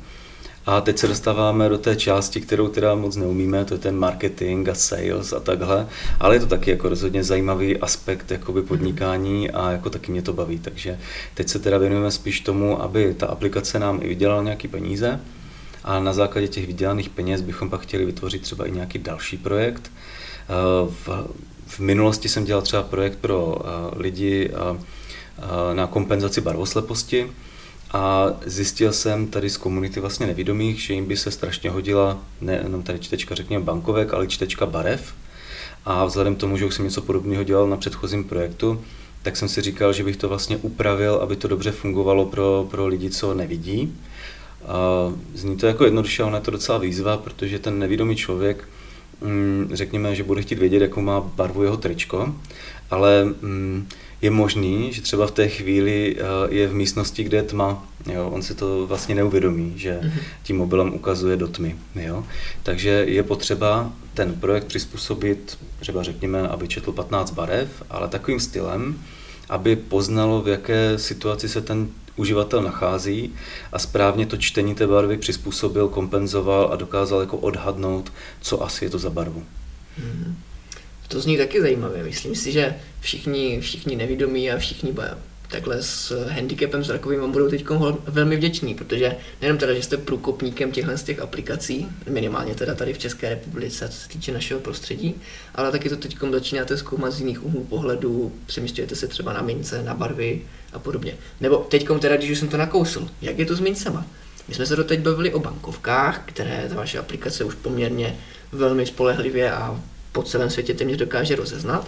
A 0.66 0.82
teď 0.82 0.98
se 0.98 1.08
dostáváme 1.08 1.70
do 1.70 1.78
té 1.78 1.96
části, 1.96 2.42
kterou 2.42 2.68
teda 2.68 2.96
moc 2.96 3.16
neumíme, 3.16 3.66
to 3.66 3.74
je 3.74 3.78
ten 3.78 4.00
marketing 4.00 4.70
a 4.70 4.74
sales 4.74 5.34
a 5.34 5.40
takhle, 5.40 5.88
ale 6.20 6.36
je 6.36 6.40
to 6.40 6.46
taky 6.46 6.72
jako 6.72 6.90
rozhodně 6.90 7.24
zajímavý 7.24 7.78
aspekt 7.78 8.32
jakoby 8.32 8.62
podnikání 8.62 9.52
a 9.52 9.72
jako 9.72 9.90
taky 9.90 10.12
mě 10.12 10.22
to 10.22 10.34
baví, 10.34 10.60
takže 10.60 11.00
teď 11.34 11.50
se 11.50 11.60
teda 11.60 11.78
věnujeme 11.78 12.12
spíš 12.12 12.40
tomu, 12.42 12.82
aby 12.82 13.14
ta 13.14 13.28
aplikace 13.28 13.80
nám 13.80 14.00
i 14.02 14.08
vydělala 14.08 14.44
nějaký 14.44 14.68
peníze 14.68 15.20
a 15.84 16.00
na 16.00 16.14
základě 16.14 16.48
těch 16.48 16.68
vydělaných 16.68 17.10
peněz 17.10 17.42
bychom 17.42 17.70
pak 17.70 17.82
chtěli 17.82 18.06
vytvořit 18.06 18.42
třeba 18.42 18.66
i 18.66 18.72
nějaký 18.72 19.00
další 19.00 19.38
projekt. 19.38 19.92
V, 20.90 21.28
v 21.68 21.80
minulosti 21.80 22.30
jsem 22.30 22.46
dělal 22.46 22.62
třeba 22.62 22.84
projekt 22.84 23.18
pro 23.20 23.58
eh, 23.60 23.70
lidi 23.96 24.50
eh, 24.50 24.84
eh, 25.38 25.76
na 25.76 25.88
kompenzaci 25.88 26.42
barvosleposti, 26.42 27.30
a 27.92 28.28
zjistil 28.46 28.94
jsem 28.94 29.28
tady 29.28 29.50
z 29.50 29.58
komunity 29.58 30.00
vlastně 30.00 30.28
nevidomých, 30.28 30.82
že 30.82 30.94
jim 30.94 31.06
by 31.06 31.18
se 31.18 31.32
strašně 31.32 31.70
hodila 31.70 32.18
nejenom 32.42 32.84
tady 32.84 33.00
čtečka, 33.00 33.36
řekněme, 33.36 33.64
bankovek, 33.64 34.14
ale 34.14 34.28
čtečka 34.28 34.66
barev. 34.66 35.14
A 35.86 36.06
vzhledem 36.06 36.36
k 36.36 36.40
tomu, 36.40 36.58
že 36.58 36.66
už 36.66 36.76
jsem 36.76 36.86
něco 36.86 37.02
podobného 37.02 37.44
dělal 37.44 37.68
na 37.68 37.78
předchozím 37.78 38.24
projektu, 38.24 38.82
tak 39.24 39.38
jsem 39.38 39.50
si 39.50 39.62
říkal, 39.62 39.94
že 39.94 40.04
bych 40.04 40.18
to 40.18 40.30
vlastně 40.30 40.58
upravil, 40.58 41.16
aby 41.16 41.36
to 41.36 41.48
dobře 41.48 41.72
fungovalo 41.72 42.26
pro, 42.26 42.68
pro 42.72 42.88
lidi, 42.88 43.10
co 43.10 43.34
nevidí. 43.34 43.98
Zní 45.34 45.58
to 45.58 45.68
jako 45.68 45.86
jednoduše, 45.86 46.24
ale 46.24 46.38
je 46.38 46.42
to 46.42 46.52
docela 46.52 46.78
výzva, 46.78 47.18
protože 47.18 47.60
ten 47.60 47.80
nevidomý 47.80 48.16
člověk, 48.16 48.68
řekněme, 49.74 50.16
že 50.16 50.24
bude 50.24 50.42
chtít 50.42 50.60
vědět, 50.60 50.82
jakou 50.82 51.02
má 51.02 51.22
barvu 51.22 51.64
jeho 51.64 51.78
tričko, 51.78 52.36
ale 52.90 53.26
mm, 53.26 53.88
je 54.22 54.32
možný, 54.32 54.94
že 54.94 55.02
třeba 55.02 55.28
v 55.28 55.32
té 55.32 55.48
chvíli 55.48 56.16
eh, 56.18 56.24
je 56.50 56.68
v 56.68 56.74
místnosti, 56.74 57.24
kde 57.24 57.38
je 57.38 57.44
tma. 57.44 57.88
Jo? 58.14 58.30
On 58.30 58.42
si 58.42 58.56
to 58.56 58.88
vlastně 58.88 59.16
neuvědomí, 59.16 59.74
že 59.76 60.00
mhm. 60.04 60.20
tím 60.44 60.58
mobilem 60.58 60.94
ukazuje 60.94 61.38
do 61.38 61.48
tmy. 61.48 61.76
Jo? 61.96 62.24
Takže 62.64 62.90
je 62.90 63.24
potřeba 63.24 63.94
ten 64.14 64.34
projekt 64.34 64.66
přizpůsobit, 64.66 65.58
třeba 65.80 66.04
řekněme, 66.04 66.48
aby 66.48 66.68
četl 66.68 66.92
15 66.92 67.32
barev, 67.32 67.84
ale 67.90 68.08
takovým 68.08 68.40
stylem, 68.40 69.00
aby 69.50 69.76
poznalo, 69.76 70.42
v 70.42 70.48
jaké 70.48 70.98
situaci 70.98 71.50
se 71.50 71.62
ten 71.62 71.88
uživatel 72.18 72.62
nachází 72.64 73.34
a 73.72 73.80
správně 73.80 74.26
to 74.26 74.38
čtení 74.38 74.76
té 74.76 74.88
barvy 74.88 75.18
přizpůsobil, 75.18 75.88
kompenzoval 75.88 76.70
a 76.72 76.76
dokázal 76.76 77.20
jako 77.20 77.38
odhadnout, 77.38 78.14
co 78.42 78.64
asi 78.64 78.86
je 78.86 78.90
to 78.90 79.00
za 79.00 79.10
barvu. 79.10 79.44
Mm-hmm. 80.00 80.34
To 81.08 81.22
zní 81.22 81.38
taky 81.38 81.62
zajímavě. 81.62 82.04
Myslím 82.04 82.36
si, 82.36 82.52
že 82.52 82.76
všichni, 83.00 83.62
všichni 83.62 83.96
nevidomí 83.96 84.52
a 84.52 84.58
všichni 84.58 84.92
takhle 85.48 85.84
s 85.84 86.28
handicapem 86.30 86.84
zrakovým 86.84 87.20
vám 87.22 87.32
budou 87.32 87.50
teď 87.50 87.66
velmi 88.08 88.36
vděční, 88.36 88.76
protože 88.76 89.16
nejenom 89.42 89.58
teda, 89.58 89.74
že 89.74 89.84
jste 89.84 89.98
průkopníkem 89.98 90.72
těchto 90.72 90.98
z 90.98 91.04
těch 91.04 91.20
aplikací, 91.20 91.88
minimálně 92.10 92.56
teda 92.56 92.76
tady 92.76 92.94
v 92.94 92.98
České 92.98 93.30
republice, 93.30 93.90
co 93.90 93.98
se 93.98 94.10
týče 94.10 94.32
našeho 94.32 94.60
prostředí, 94.60 95.16
ale 95.56 95.72
taky 95.72 95.90
to 95.90 95.96
teď 95.96 96.18
začínáte 96.32 96.78
zkoumat 96.78 97.14
z 97.14 97.20
jiných 97.20 97.46
úhlů 97.46 97.64
pohledu, 97.64 98.32
přemysťujete 98.46 98.96
se 98.96 99.08
třeba 99.08 99.34
na 99.34 99.42
mince, 99.42 99.84
na 99.84 99.94
barvy 99.94 100.42
a 100.74 100.80
podobně. 100.80 101.14
Nebo 101.42 101.58
teď 101.58 101.88
teda, 102.00 102.18
když 102.18 102.32
už 102.32 102.40
jsem 102.40 102.48
to 102.48 102.58
nakousl, 102.58 103.08
jak 103.22 103.40
je 103.40 103.46
to 103.46 103.56
s 103.56 103.60
mincema? 103.60 104.06
My 104.48 104.54
jsme 104.54 104.66
se 104.66 104.76
doteď 104.76 105.00
bavili 105.00 105.34
o 105.34 105.40
bankovkách, 105.40 106.22
které 106.26 106.66
ta 106.70 106.76
vaše 106.76 107.00
aplikace 107.00 107.44
už 107.44 107.56
poměrně 107.56 108.18
velmi 108.52 108.86
spolehlivě 108.86 109.52
a 109.52 109.82
po 110.12 110.24
celém 110.24 110.50
světě 110.50 110.74
téměř 110.74 110.98
dokáže 110.98 111.36
rozeznat. 111.36 111.88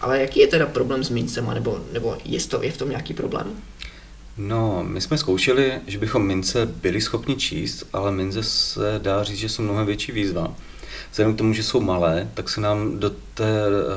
Ale 0.00 0.20
jaký 0.20 0.40
je 0.40 0.46
teda 0.46 0.66
problém 0.66 1.04
s 1.04 1.10
mincema, 1.10 1.54
nebo, 1.54 1.80
nebo 1.92 2.16
je, 2.24 2.40
to, 2.40 2.62
je 2.62 2.72
v 2.72 2.76
tom 2.76 2.88
nějaký 2.88 3.14
problém? 3.14 3.46
No, 4.38 4.84
my 4.88 5.00
jsme 5.00 5.18
zkoušeli, 5.18 5.72
že 5.86 5.98
bychom 5.98 6.26
mince 6.26 6.66
byli 6.66 7.00
schopni 7.00 7.36
číst, 7.36 7.84
ale 7.92 8.12
mince 8.12 8.42
se 8.42 9.00
dá 9.02 9.24
říct, 9.24 9.38
že 9.38 9.48
jsou 9.48 9.62
mnohem 9.62 9.86
větší 9.86 10.12
výzva. 10.12 10.54
Vzhledem 11.10 11.34
k 11.34 11.38
tomu, 11.38 11.52
že 11.52 11.62
jsou 11.62 11.80
malé, 11.80 12.28
tak 12.34 12.48
se 12.48 12.60
nám 12.60 12.98
do 12.98 13.10
té, 13.10 13.44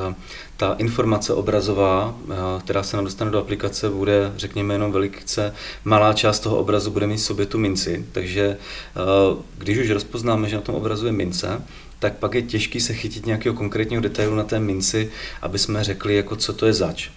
eh, 0.09 0.15
ta 0.57 0.75
informace 0.77 1.33
obrazová, 1.33 2.15
eh, 2.29 2.35
která 2.59 2.83
se 2.83 2.97
nám 2.97 3.05
dostane 3.05 3.31
do 3.31 3.39
aplikace, 3.39 3.89
bude, 3.89 4.33
řekněme, 4.35 4.73
jenom 4.73 4.91
velice 4.91 5.53
malá 5.85 6.13
část 6.13 6.39
toho 6.39 6.57
obrazu 6.57 6.91
bude 6.91 7.07
mít 7.07 7.17
sobě 7.17 7.45
tu 7.45 7.57
minci. 7.57 8.05
Takže 8.11 8.57
eh, 8.95 9.41
když 9.57 9.77
už 9.77 9.89
rozpoznáme, 9.89 10.49
že 10.49 10.55
na 10.55 10.61
tom 10.61 10.75
obrazu 10.75 11.05
je 11.05 11.11
mince, 11.11 11.61
tak 12.01 12.17
pak 12.17 12.33
je 12.33 12.41
těžký 12.41 12.79
se 12.79 12.93
chytit 12.93 13.25
nějakého 13.25 13.55
konkrétního 13.55 14.01
detailu 14.01 14.35
na 14.35 14.43
té 14.43 14.59
minci, 14.59 15.11
aby 15.41 15.59
jsme 15.59 15.83
řekli, 15.83 16.15
jako 16.15 16.35
co 16.35 16.53
to 16.53 16.65
je 16.65 16.73
zač. 16.73 17.09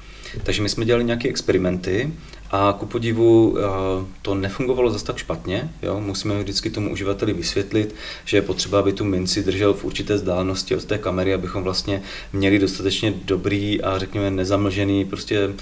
Takže 0.42 0.62
my 0.62 0.68
jsme 0.68 0.84
dělali 0.84 1.04
nějaké 1.04 1.28
experimenty 1.28 2.12
a 2.50 2.76
ku 2.78 2.86
podivu 2.86 3.56
eh, 3.58 3.62
to 4.22 4.34
nefungovalo 4.34 4.90
zase 4.90 5.04
tak 5.04 5.16
špatně. 5.16 5.70
Jo? 5.82 6.00
Musíme 6.00 6.38
vždycky 6.38 6.70
tomu 6.70 6.92
uživateli 6.92 7.32
vysvětlit, 7.32 7.94
že 8.24 8.36
je 8.36 8.42
potřeba, 8.42 8.78
aby 8.78 8.92
tu 8.92 9.04
minci 9.04 9.42
držel 9.42 9.74
v 9.74 9.84
určité 9.84 10.14
vzdálenosti 10.14 10.76
od 10.76 10.84
té 10.84 10.98
kamery, 10.98 11.34
abychom 11.34 11.62
vlastně 11.62 12.02
měli 12.32 12.58
dostatečně 12.58 13.14
dobrý 13.24 13.82
a 13.82 13.98
řekněme 13.98 14.30
nezamlžený 14.30 15.04
prostě 15.04 15.38
eh, 15.38 15.54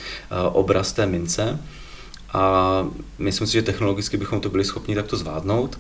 obraz 0.52 0.92
té 0.92 1.06
mince. 1.06 1.58
A 2.32 2.86
myslím 3.18 3.46
si, 3.46 3.52
že 3.52 3.62
technologicky 3.62 4.16
bychom 4.16 4.40
to 4.40 4.48
byli 4.48 4.64
schopni 4.64 4.94
takto 4.94 5.16
zvládnout. 5.16 5.78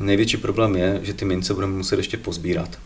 Největší 0.00 0.36
problém 0.36 0.76
je, 0.76 1.00
že 1.02 1.14
ty 1.14 1.24
mince 1.24 1.54
budeme 1.54 1.72
muset 1.72 1.96
ještě 1.96 2.16
pozbírat. 2.16 2.78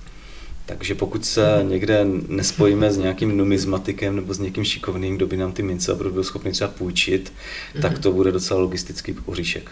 Takže 0.68 0.94
pokud 0.94 1.24
se 1.24 1.60
někde 1.62 2.06
nespojíme 2.28 2.92
s 2.92 2.96
nějakým 2.96 3.36
numizmatikem 3.36 4.16
nebo 4.16 4.34
s 4.34 4.38
někým 4.38 4.64
šikovným, 4.64 5.16
kdo 5.16 5.26
by 5.26 5.36
nám 5.36 5.52
ty 5.52 5.62
mince 5.62 5.92
opravdu 5.92 6.14
byl 6.14 6.24
schopný 6.24 6.52
třeba 6.52 6.70
půjčit, 6.70 7.32
tak 7.82 7.98
to 7.98 8.12
bude 8.12 8.32
docela 8.32 8.60
logistický 8.60 9.16
oříšek. 9.26 9.70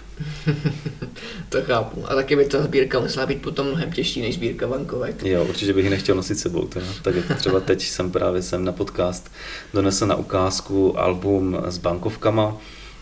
to 1.48 1.62
chápu. 1.62 2.10
A 2.10 2.14
taky 2.14 2.36
by 2.36 2.44
ta 2.44 2.62
sbírka 2.62 3.00
musela 3.00 3.26
být 3.26 3.42
potom 3.42 3.66
mnohem 3.66 3.92
těžší 3.92 4.22
než 4.22 4.34
sbírka 4.34 4.66
bankovek. 4.66 5.24
Jo, 5.24 5.44
určitě 5.44 5.72
bych 5.72 5.84
ji 5.84 5.90
nechtěl 5.90 6.14
nosit 6.14 6.38
sebou. 6.38 6.66
Teda. 6.66 6.86
Tak 7.02 7.14
je 7.14 7.22
to 7.22 7.34
třeba 7.34 7.60
teď 7.60 7.82
jsem 7.82 8.10
právě 8.10 8.42
sem 8.42 8.64
na 8.64 8.72
podcast 8.72 9.32
donesl 9.74 10.06
na 10.06 10.14
ukázku 10.14 10.98
album 11.00 11.58
s 11.64 11.78
bankovkama 11.78 12.56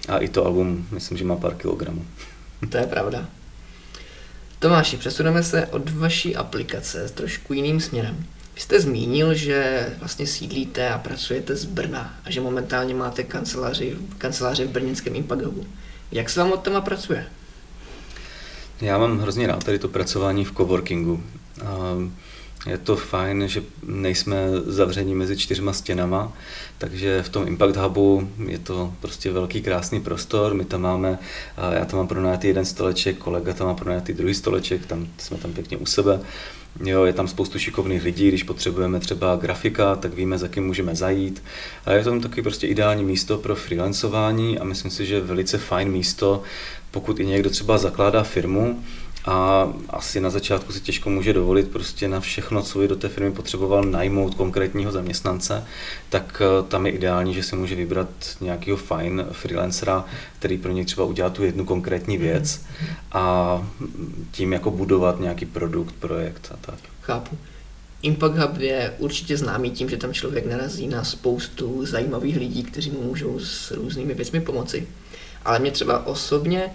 a 0.08 0.18
i 0.18 0.28
to 0.28 0.46
album, 0.46 0.86
myslím, 0.90 1.18
že 1.18 1.24
má 1.24 1.36
pár 1.36 1.54
kilogramů. 1.54 2.04
to 2.70 2.76
je 2.76 2.86
pravda. 2.86 3.28
Tomáši, 4.58 4.96
přesuneme 4.96 5.42
se 5.42 5.66
od 5.66 5.90
vaší 5.90 6.36
aplikace 6.36 7.08
trošku 7.08 7.52
jiným 7.52 7.80
směrem. 7.80 8.26
Vy 8.54 8.60
jste 8.60 8.80
zmínil, 8.80 9.34
že 9.34 9.86
vlastně 9.98 10.26
sídlíte 10.26 10.88
a 10.88 10.98
pracujete 10.98 11.56
z 11.56 11.64
Brna 11.64 12.14
a 12.24 12.30
že 12.30 12.40
momentálně 12.40 12.94
máte 12.94 13.22
kanceláři, 13.22 13.96
kanceláři 14.18 14.64
v 14.64 14.70
brněnském 14.70 15.16
Impact 15.16 15.42
Hubu. 15.42 15.66
Jak 16.12 16.30
se 16.30 16.40
vám 16.40 16.52
od 16.52 16.62
téma 16.62 16.80
pracuje? 16.80 17.26
Já 18.80 18.98
mám 18.98 19.18
hrozně 19.18 19.46
rád 19.46 19.64
tady 19.64 19.78
to 19.78 19.88
pracování 19.88 20.44
v 20.44 20.52
coworkingu. 20.52 21.22
Je 22.66 22.78
to 22.78 22.96
fajn, 22.96 23.48
že 23.48 23.62
nejsme 23.86 24.36
zavření 24.66 25.14
mezi 25.14 25.36
čtyřma 25.36 25.72
stěnama, 25.72 26.32
takže 26.78 27.22
v 27.22 27.28
tom 27.28 27.48
Impact 27.48 27.76
Hubu 27.76 28.28
je 28.46 28.58
to 28.58 28.92
prostě 29.00 29.32
velký 29.32 29.62
krásný 29.62 30.00
prostor. 30.00 30.54
My 30.54 30.64
tam 30.64 30.82
máme, 30.82 31.18
já 31.72 31.84
tam 31.84 31.98
mám 31.98 32.08
pronajatý 32.08 32.46
jeden 32.46 32.64
stoleček, 32.64 33.18
kolega 33.18 33.52
tam 33.52 33.66
má 33.66 33.74
pronajatý 33.74 34.12
druhý 34.12 34.34
stoleček, 34.34 34.86
tam 34.86 35.06
jsme 35.18 35.36
tam 35.36 35.52
pěkně 35.52 35.76
u 35.76 35.86
sebe. 35.86 36.20
Jo, 36.84 37.04
je 37.04 37.12
tam 37.12 37.28
spoustu 37.28 37.58
šikovných 37.58 38.02
lidí, 38.02 38.28
když 38.28 38.42
potřebujeme 38.42 39.00
třeba 39.00 39.36
grafika, 39.36 39.96
tak 39.96 40.14
víme, 40.14 40.38
za 40.38 40.48
kým 40.48 40.66
můžeme 40.66 40.96
zajít. 40.96 41.42
A 41.86 41.92
je 41.92 42.04
to 42.04 42.20
taky 42.20 42.42
prostě 42.42 42.66
ideální 42.66 43.04
místo 43.04 43.38
pro 43.38 43.56
freelancování 43.56 44.58
a 44.58 44.64
myslím 44.64 44.90
si, 44.90 45.06
že 45.06 45.20
velice 45.20 45.58
fajn 45.58 45.90
místo, 45.90 46.42
pokud 46.90 47.20
i 47.20 47.26
někdo 47.26 47.50
třeba 47.50 47.78
zakládá 47.78 48.22
firmu, 48.22 48.84
a 49.26 49.68
asi 49.88 50.20
na 50.20 50.30
začátku 50.30 50.72
si 50.72 50.80
těžko 50.80 51.10
může 51.10 51.32
dovolit 51.32 51.70
prostě 51.70 52.08
na 52.08 52.20
všechno, 52.20 52.62
co 52.62 52.78
by 52.78 52.88
do 52.88 52.96
té 52.96 53.08
firmy 53.08 53.32
potřeboval 53.32 53.84
najmout 53.84 54.34
konkrétního 54.34 54.92
zaměstnance, 54.92 55.64
tak 56.08 56.42
eh, 56.44 56.62
tam 56.68 56.86
je 56.86 56.92
ideální, 56.92 57.34
že 57.34 57.42
si 57.42 57.56
může 57.56 57.74
vybrat 57.74 58.08
nějakého 58.40 58.76
fajn 58.76 59.26
freelancera, 59.32 60.04
který 60.38 60.58
pro 60.58 60.72
něj 60.72 60.84
třeba 60.84 61.06
udělá 61.06 61.30
tu 61.30 61.44
jednu 61.44 61.64
konkrétní 61.64 62.18
věc 62.18 62.60
a 63.12 63.66
tím 64.30 64.52
jako 64.52 64.70
budovat 64.70 65.20
nějaký 65.20 65.46
produkt, 65.46 65.94
projekt 65.94 66.48
a 66.54 66.56
tak. 66.66 66.78
Chápu. 67.00 67.38
Impact 68.02 68.38
Hub 68.38 68.58
je 68.58 68.94
určitě 68.98 69.36
známý 69.36 69.70
tím, 69.70 69.88
že 69.88 69.96
tam 69.96 70.12
člověk 70.12 70.46
narazí 70.46 70.88
na 70.88 71.04
spoustu 71.04 71.86
zajímavých 71.86 72.36
lidí, 72.36 72.62
kteří 72.62 72.90
mu 72.90 73.02
můžou 73.02 73.40
s 73.40 73.70
různými 73.70 74.14
věcmi 74.14 74.40
pomoci. 74.40 74.88
Ale 75.44 75.58
mě 75.58 75.70
třeba 75.70 76.06
osobně, 76.06 76.70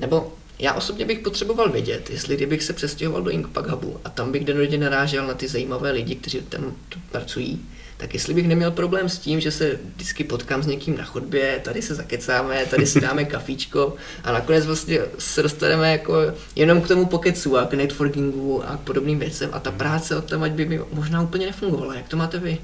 nebo 0.00 0.32
Já 0.58 0.72
osobně 0.72 1.04
bych 1.04 1.18
potřeboval 1.18 1.68
vědět, 1.68 2.10
jestli 2.10 2.36
kdybych 2.36 2.62
se 2.62 2.72
přestěhoval 2.72 3.22
do 3.22 3.30
Inkpack 3.30 3.66
Hubu 3.68 4.00
a 4.04 4.10
tam 4.10 4.32
bych 4.32 4.44
denodě 4.44 4.78
narážel 4.78 5.26
na 5.26 5.34
ty 5.34 5.48
zajímavé 5.48 5.90
lidi, 5.90 6.14
kteří 6.14 6.40
tam 6.40 6.76
pracují, 7.10 7.60
tak 7.96 8.14
jestli 8.14 8.34
bych 8.34 8.48
neměl 8.48 8.70
problém 8.70 9.08
s 9.08 9.18
tím, 9.18 9.40
že 9.40 9.50
se 9.50 9.78
vždycky 9.94 10.24
potkám 10.24 10.62
s 10.62 10.66
někým 10.66 10.96
na 10.96 11.04
chodbě, 11.04 11.60
tady 11.64 11.82
se 11.82 11.94
zakecáme, 11.94 12.66
tady 12.66 12.86
si 12.86 13.00
dáme 13.00 13.24
kafíčko 13.24 13.94
a 14.24 14.32
nakonec 14.32 14.66
vlastně 14.66 15.00
se 15.18 15.42
dostaneme 15.42 15.92
jako 15.92 16.14
jenom 16.56 16.80
k 16.80 16.88
tomu 16.88 17.06
pokecu 17.06 17.58
a 17.58 17.66
k 17.66 17.74
networkingu 17.74 18.64
a 18.64 18.76
k 18.76 18.80
podobným 18.80 19.18
věcem 19.18 19.50
a 19.52 19.60
ta 19.60 19.70
práce 19.70 20.16
od 20.16 20.24
tam 20.24 20.42
ať 20.42 20.52
by 20.52 20.66
mi 20.66 20.80
možná 20.92 21.22
úplně 21.22 21.46
nefungovala. 21.46 21.94
Jak 21.94 22.08
to 22.08 22.16
máte 22.16 22.38
vy? 22.38 22.58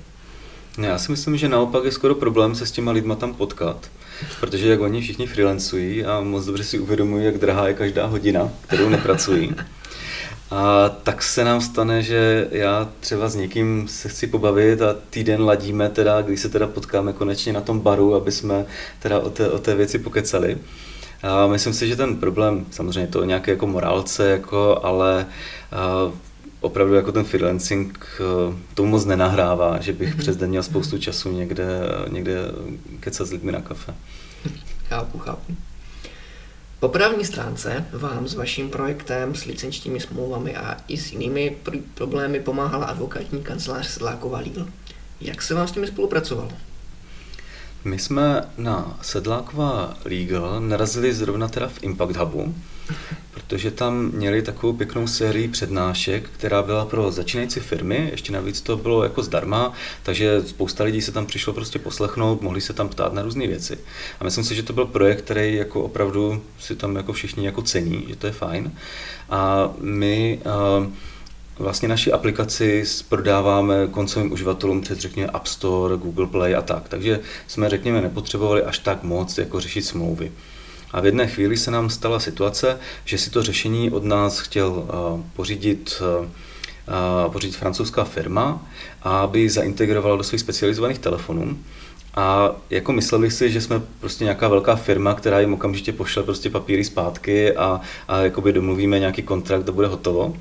Já 0.79 0.99
si 0.99 1.11
myslím, 1.11 1.37
že 1.37 1.49
naopak 1.49 1.85
je 1.85 1.93
skoro 1.93 2.15
problém 2.15 2.55
se 2.55 2.67
s 2.67 2.71
těma 2.71 2.93
lidma 2.93 3.15
tam 3.15 3.35
potkat. 3.35 3.91
Protože 4.41 4.71
jak 4.71 4.81
oni 4.81 5.01
všichni 5.01 5.27
freelancují 5.27 6.05
a 6.05 6.21
moc 6.21 6.45
dobře 6.45 6.65
si 6.65 6.79
uvědomují, 6.79 7.25
jak 7.25 7.39
drahá 7.39 7.69
je 7.69 7.75
každá 7.75 8.07
hodina, 8.07 8.51
kterou 8.67 8.89
nepracují. 8.89 9.55
A 10.51 10.89
tak 10.89 11.23
se 11.23 11.45
nám 11.45 11.61
stane, 11.61 12.03
že 12.03 12.49
já 12.51 12.89
třeba 13.01 13.29
s 13.29 13.35
někým 13.35 13.89
se 13.89 14.09
chci 14.09 14.27
pobavit 14.27 14.83
a 14.83 14.97
týden 15.11 15.43
ladíme 15.43 15.89
teda, 15.89 16.23
když 16.23 16.41
se 16.41 16.49
teda 16.49 16.67
potkáme 16.67 17.13
konečně 17.13 17.53
na 17.53 17.61
tom 17.61 17.81
baru, 17.81 18.15
aby 18.15 18.33
jsme 18.33 18.67
teda 18.99 19.19
o 19.19 19.31
té, 19.31 19.51
o 19.51 19.59
té 19.59 19.75
věci 19.75 19.99
pokecali. 19.99 20.59
A 21.23 21.47
myslím 21.47 21.73
si, 21.75 21.89
že 21.89 21.97
ten 21.97 22.17
problém, 22.17 22.67
samozřejmě 22.71 23.07
to 23.07 23.25
nějaké 23.25 23.51
jako 23.51 23.67
morálce, 23.67 24.29
jako, 24.31 24.81
ale 24.83 25.27
opravdu 26.61 26.95
jako 26.95 27.13
ten 27.13 27.25
freelancing 27.25 28.07
tomu 28.75 28.91
moc 28.91 29.05
nenahrává, 29.05 29.81
že 29.81 29.93
bych 29.93 30.15
mm-hmm. 30.15 30.19
přes 30.19 30.37
den 30.37 30.51
měl 30.51 30.63
spoustu 30.63 30.99
času 30.99 31.33
někde, 31.33 31.67
někde 32.09 32.35
kecat 33.01 33.27
s 33.27 33.31
lidmi 33.31 33.53
na 33.53 33.61
kafe. 33.61 33.95
Chápu, 34.89 35.19
chápu. 35.19 35.57
Po 36.81 36.89
právní 36.89 37.25
stránce 37.25 37.85
vám 37.93 38.29
s 38.29 38.35
vaším 38.35 38.71
projektem, 38.71 39.35
s 39.35 39.45
licenčními 39.45 40.01
smlouvami 40.01 40.57
a 40.57 40.77
i 40.89 40.97
s 40.97 41.13
jinými 41.13 41.57
pr- 41.65 41.83
problémy 41.95 42.41
pomáhala 42.41 42.87
advokátní 42.87 43.43
kancelář 43.43 43.87
Sedláková 43.87 44.39
Legal. 44.39 44.67
Jak 45.21 45.43
se 45.43 45.55
vám 45.55 45.69
s 45.69 45.75
nimi 45.75 45.87
spolupracovalo? 45.87 46.53
My 47.85 47.99
jsme 47.99 48.43
na 48.59 48.99
Sedláková 49.03 49.97
Legal 50.05 50.61
narazili 50.61 51.15
zrovna 51.15 51.49
teda 51.49 51.69
v 51.69 51.83
Impact 51.83 52.17
Hubu, 52.17 52.55
protože 53.31 53.71
tam 53.71 54.11
měli 54.15 54.43
takovou 54.43 54.73
pěknou 54.73 55.07
sérii 55.07 55.49
přednášek, 55.49 56.31
která 56.31 56.63
byla 56.63 56.85
pro 56.85 57.13
začínající 57.13 57.61
firmy, 57.61 58.09
ještě 58.11 58.33
navíc 58.33 58.61
to 58.61 58.77
bylo 58.77 59.03
jako 59.03 59.23
zdarma, 59.23 59.73
takže 60.03 60.43
spousta 60.47 60.85
lidí 60.85 61.03
se 61.03 61.13
tam 61.13 61.27
přišlo 61.27 61.53
prostě 61.53 61.79
poslechnout, 61.79 62.43
mohli 62.43 62.61
se 62.61 62.73
tam 62.73 62.89
ptát 62.89 63.13
na 63.13 63.23
různé 63.23 63.47
věci. 63.47 63.79
A 64.21 64.25
myslím 64.25 64.45
si, 64.45 64.55
že 64.55 64.63
to 64.63 64.73
byl 64.73 64.87
projekt, 64.87 65.23
který 65.23 65.55
jako 65.55 65.83
opravdu 65.83 66.43
si 66.59 66.77
tam 66.77 66.97
jako 66.97 67.13
všichni 67.13 67.47
jako 67.47 67.63
cení, 67.63 68.05
že 68.09 68.17
to 68.17 68.27
je 68.27 68.33
fajn. 68.33 68.73
A 69.31 69.71
my 69.81 70.39
uh, 70.79 70.87
vlastně 71.61 71.89
naši 71.89 72.13
aplikaci 72.13 72.85
prodáváme 73.09 73.87
koncovým 73.91 74.33
uživatelům 74.33 74.81
přes 74.81 74.99
řekněme 74.99 75.31
App 75.31 75.47
Store, 75.47 75.97
Google 75.97 76.27
Play 76.27 76.55
a 76.55 76.63
tak. 76.63 76.89
Takže 76.89 77.21
jsme 77.47 77.69
řekněme 77.69 78.01
nepotřebovali 78.01 78.63
až 78.63 78.79
tak 78.79 79.03
moc 79.03 79.39
jako 79.39 79.61
řešit 79.61 79.83
smlouvy. 79.83 80.33
A 80.93 81.01
v 81.01 81.07
jedné 81.07 81.27
chvíli 81.27 81.57
se 81.57 81.71
nám 81.71 81.91
stala 81.91 82.21
situace, 82.21 82.79
že 83.05 83.19
si 83.19 83.31
to 83.31 83.43
řešení 83.43 83.91
od 83.91 84.05
nás 84.05 84.39
chtěl 84.39 84.69
uh, 84.69 85.21
pořídit 85.37 86.03
uh, 86.21 86.27
pořídit 87.33 87.57
francouzská 87.57 88.05
firma, 88.05 88.67
aby 89.03 89.51
zaintegrovala 89.51 90.17
do 90.17 90.23
svých 90.23 90.41
specializovaných 90.41 90.99
telefonů. 90.99 91.59
A 92.15 92.51
jako 92.71 92.93
mysleli 92.93 93.31
si, 93.31 93.51
že 93.51 93.61
jsme 93.61 93.83
prostě 94.01 94.25
nějaká 94.25 94.49
velká 94.49 94.77
firma, 94.77 95.15
která 95.15 95.41
jim 95.41 95.55
okamžitě 95.55 95.93
pošle 95.93 96.23
prostě 96.23 96.51
papíry 96.51 96.85
zpátky 96.85 97.57
a, 97.57 97.81
a 98.09 98.21
jakoby 98.21 98.53
domluvíme 98.53 98.99
nějaký 98.99 99.23
kontrakt, 99.23 99.65
to 99.65 99.73
bude 99.73 99.87
hotovo. 99.87 100.35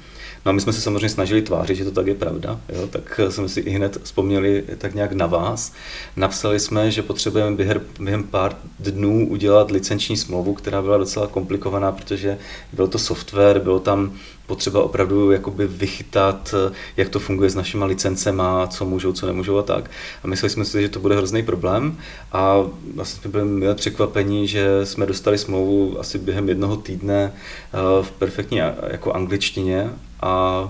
No 0.45 0.49
a 0.49 0.53
my 0.53 0.61
jsme 0.61 0.73
se 0.73 0.81
samozřejmě 0.81 1.09
snažili 1.09 1.41
tvářit, 1.41 1.75
že 1.75 1.85
to 1.85 1.91
tak 1.91 2.07
je 2.07 2.15
pravda, 2.15 2.59
jo? 2.69 2.87
tak 2.87 3.19
jsme 3.29 3.49
si 3.49 3.59
i 3.59 3.69
hned 3.69 3.97
vzpomněli 4.03 4.63
tak 4.77 4.95
nějak 4.95 5.11
na 5.11 5.25
vás. 5.27 5.73
Napsali 6.15 6.59
jsme, 6.59 6.91
že 6.91 7.01
potřebujeme 7.01 7.55
během, 7.55 7.81
během 7.99 8.23
pár 8.23 8.57
dnů 8.79 9.27
udělat 9.29 9.71
licenční 9.71 10.17
smlouvu, 10.17 10.53
která 10.53 10.81
byla 10.81 10.97
docela 10.97 11.27
komplikovaná, 11.27 11.91
protože 11.91 12.37
byl 12.73 12.87
to 12.87 12.99
software, 12.99 13.59
bylo 13.59 13.79
tam 13.79 14.13
potřeba 14.49 14.83
opravdu 14.83 15.31
jakoby 15.31 15.67
vychytat, 15.67 16.55
jak 16.97 17.09
to 17.09 17.19
funguje 17.19 17.49
s 17.49 17.55
našimi 17.55 17.85
licencema, 17.85 18.67
co 18.67 18.85
můžou, 18.85 19.13
co 19.13 19.25
nemůžou 19.25 19.57
a 19.57 19.63
tak. 19.63 19.91
A 20.23 20.27
mysleli 20.27 20.49
jsme 20.49 20.65
si, 20.65 20.81
že 20.81 20.89
to 20.89 20.99
bude 20.99 21.15
hrozný 21.15 21.43
problém 21.43 21.97
a 22.31 22.57
vlastně 22.95 23.21
jsme 23.21 23.31
byli 23.31 23.45
milé 23.45 23.75
překvapení, 23.75 24.47
že 24.47 24.85
jsme 24.85 25.05
dostali 25.05 25.37
smlouvu 25.37 25.99
asi 25.99 26.17
během 26.17 26.49
jednoho 26.49 26.77
týdne 26.77 27.31
eh, 27.33 28.03
v 28.03 28.11
perfektní 28.11 28.57
jako 28.87 29.13
angličtině 29.13 29.89
a 30.21 30.63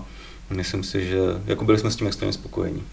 myslím 0.50 0.84
si, 0.84 1.08
že 1.08 1.20
jako 1.46 1.65
byli 1.65 1.80
jsme 1.80 1.92
s 1.92 1.96
tím 1.96 2.08
extrémně 2.08 2.34
spokojení. 2.34 2.84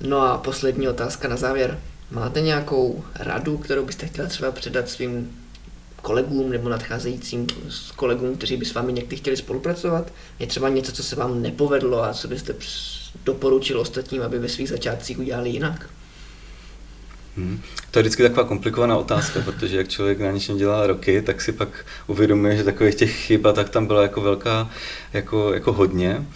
No 0.00 0.20
a 0.20 0.38
poslední 0.38 0.88
otázka 0.88 1.28
na 1.28 1.36
závěr. 1.36 1.78
Máte 2.10 2.40
nějakou 2.40 3.04
radu, 3.14 3.58
kterou 3.58 3.84
byste 3.84 4.06
chtěla 4.06 4.28
třeba 4.28 4.52
předat 4.52 4.88
svým 4.88 5.41
kolegům 6.02 6.50
nebo 6.50 6.68
nadcházejícím 6.68 7.46
kolegům, 7.96 8.36
kteří 8.36 8.56
by 8.56 8.64
s 8.64 8.74
vámi 8.74 8.92
někdy 8.92 9.16
chtěli 9.16 9.36
spolupracovat? 9.36 10.12
Je 10.38 10.46
třeba 10.46 10.68
něco, 10.68 10.92
co 10.92 11.02
se 11.02 11.16
vám 11.16 11.42
nepovedlo 11.42 12.04
a 12.04 12.14
co 12.14 12.28
byste 12.28 12.54
doporučil 13.24 13.80
ostatním, 13.80 14.22
aby 14.22 14.38
ve 14.38 14.48
svých 14.48 14.68
začátcích 14.68 15.18
udělali 15.18 15.50
jinak? 15.50 15.90
Hmm. 17.36 17.60
To 17.90 17.98
je 17.98 18.02
vždycky 18.02 18.22
taková 18.22 18.44
komplikovaná 18.44 18.96
otázka, 18.96 19.40
protože 19.44 19.76
jak 19.76 19.88
člověk 19.88 20.20
na 20.20 20.30
něčem 20.30 20.58
dělá 20.58 20.86
roky, 20.86 21.22
tak 21.22 21.40
si 21.40 21.52
pak 21.52 21.86
uvědomuje, 22.06 22.56
že 22.56 22.64
takových 22.64 22.94
těch 22.94 23.16
chyb 23.16 23.46
a 23.46 23.52
tak 23.52 23.68
tam 23.68 23.86
byla 23.86 24.02
jako 24.02 24.20
velká, 24.20 24.70
jako, 25.12 25.54
jako 25.54 25.72
hodně. 25.72 26.26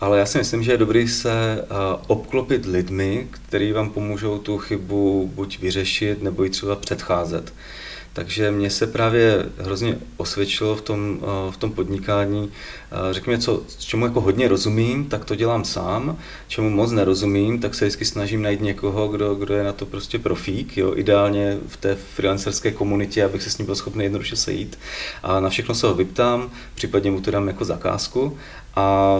Ale 0.00 0.18
já 0.18 0.26
si 0.26 0.38
myslím, 0.38 0.62
že 0.62 0.72
je 0.72 0.78
dobrý 0.78 1.08
se 1.08 1.64
obklopit 2.06 2.66
lidmi, 2.66 3.28
kteří 3.30 3.72
vám 3.72 3.90
pomůžou 3.90 4.38
tu 4.38 4.58
chybu 4.58 5.30
buď 5.34 5.58
vyřešit, 5.58 6.22
nebo 6.22 6.44
ji 6.44 6.50
třeba 6.50 6.76
předcházet. 6.76 7.52
Takže 8.16 8.50
mně 8.50 8.70
se 8.70 8.86
právě 8.86 9.46
hrozně 9.58 9.98
osvědčilo 10.16 10.76
v 10.76 10.80
tom, 10.80 11.18
eh, 11.22 11.52
v 11.52 11.56
tom 11.56 11.72
podnikání, 11.72 12.50
eh, 12.50 13.14
řekněme, 13.14 13.38
co, 13.38 13.62
čemu 13.78 14.04
jako 14.04 14.20
hodně 14.20 14.48
rozumím, 14.48 15.04
tak 15.04 15.24
to 15.24 15.34
dělám 15.34 15.64
sám, 15.64 16.18
čemu 16.48 16.70
moc 16.70 16.92
nerozumím, 16.92 17.60
tak 17.60 17.74
se 17.74 17.84
vždycky 17.84 18.04
snažím 18.04 18.42
najít 18.42 18.60
někoho, 18.60 19.08
kdo, 19.08 19.34
kdo 19.34 19.54
je 19.54 19.64
na 19.64 19.72
to 19.72 19.86
prostě 19.86 20.18
profík, 20.18 20.76
jo, 20.76 20.92
ideálně 20.96 21.58
v 21.68 21.76
té 21.76 21.94
freelancerské 22.14 22.70
komunitě, 22.70 23.24
abych 23.24 23.42
se 23.42 23.50
s 23.50 23.58
ním 23.58 23.66
byl 23.66 23.74
schopný 23.74 24.04
jednoduše 24.04 24.36
sejít. 24.36 24.78
A 25.22 25.40
na 25.40 25.48
všechno 25.48 25.74
se 25.74 25.86
ho 25.86 25.94
vyptám, 25.94 26.50
případně 26.74 27.10
mu 27.10 27.20
to 27.20 27.30
dám 27.30 27.48
jako 27.48 27.64
zakázku 27.64 28.38
a 28.76 29.18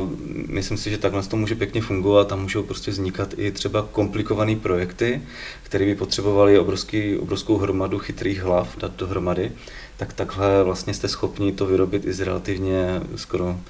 myslím 0.48 0.78
si, 0.78 0.90
že 0.90 0.98
takhle 0.98 1.22
to 1.22 1.36
může 1.36 1.54
pěkně 1.54 1.82
fungovat 1.82 2.32
a 2.32 2.36
můžou 2.36 2.62
prostě 2.62 2.90
vznikat 2.90 3.34
i 3.36 3.50
třeba 3.50 3.88
komplikované 3.92 4.56
projekty, 4.56 5.22
které 5.62 5.84
by 5.84 5.94
potřebovaly 5.94 6.58
obrovský, 6.58 7.16
obrovskou 7.16 7.56
hromadu 7.56 7.98
chytrých 7.98 8.42
hlav 8.42 8.76
dát 8.78 8.96
dohromady, 8.96 9.52
tak 9.96 10.12
takhle 10.12 10.64
vlastně 10.64 10.94
jste 10.94 11.08
schopni 11.08 11.52
to 11.52 11.66
vyrobit 11.66 12.04
i 12.04 12.12
s 12.12 12.20
relativně 12.20 13.00
skoro, 13.16 13.60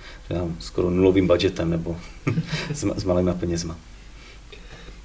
skoro 0.58 0.90
nulovým 0.90 1.26
budgetem 1.26 1.70
nebo 1.70 1.96
s, 2.74 2.84
s 2.96 3.04
malými 3.04 3.34
penězma. 3.40 3.76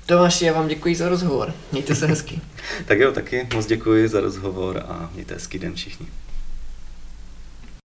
Tomáši, 0.05 0.45
já 0.45 0.53
vám 0.53 0.67
děkuji 0.67 0.95
za 0.95 1.09
rozhovor. 1.09 1.53
Mějte 1.71 1.95
se 1.95 2.07
hezky. 2.07 2.41
tak 2.85 2.99
jo, 2.99 3.11
taky 3.11 3.47
moc 3.53 3.65
děkuji 3.65 4.07
za 4.07 4.21
rozhovor 4.21 4.83
a 4.87 5.09
mějte 5.13 5.33
hezký 5.33 5.59
den 5.59 5.73
všichni. 5.73 6.07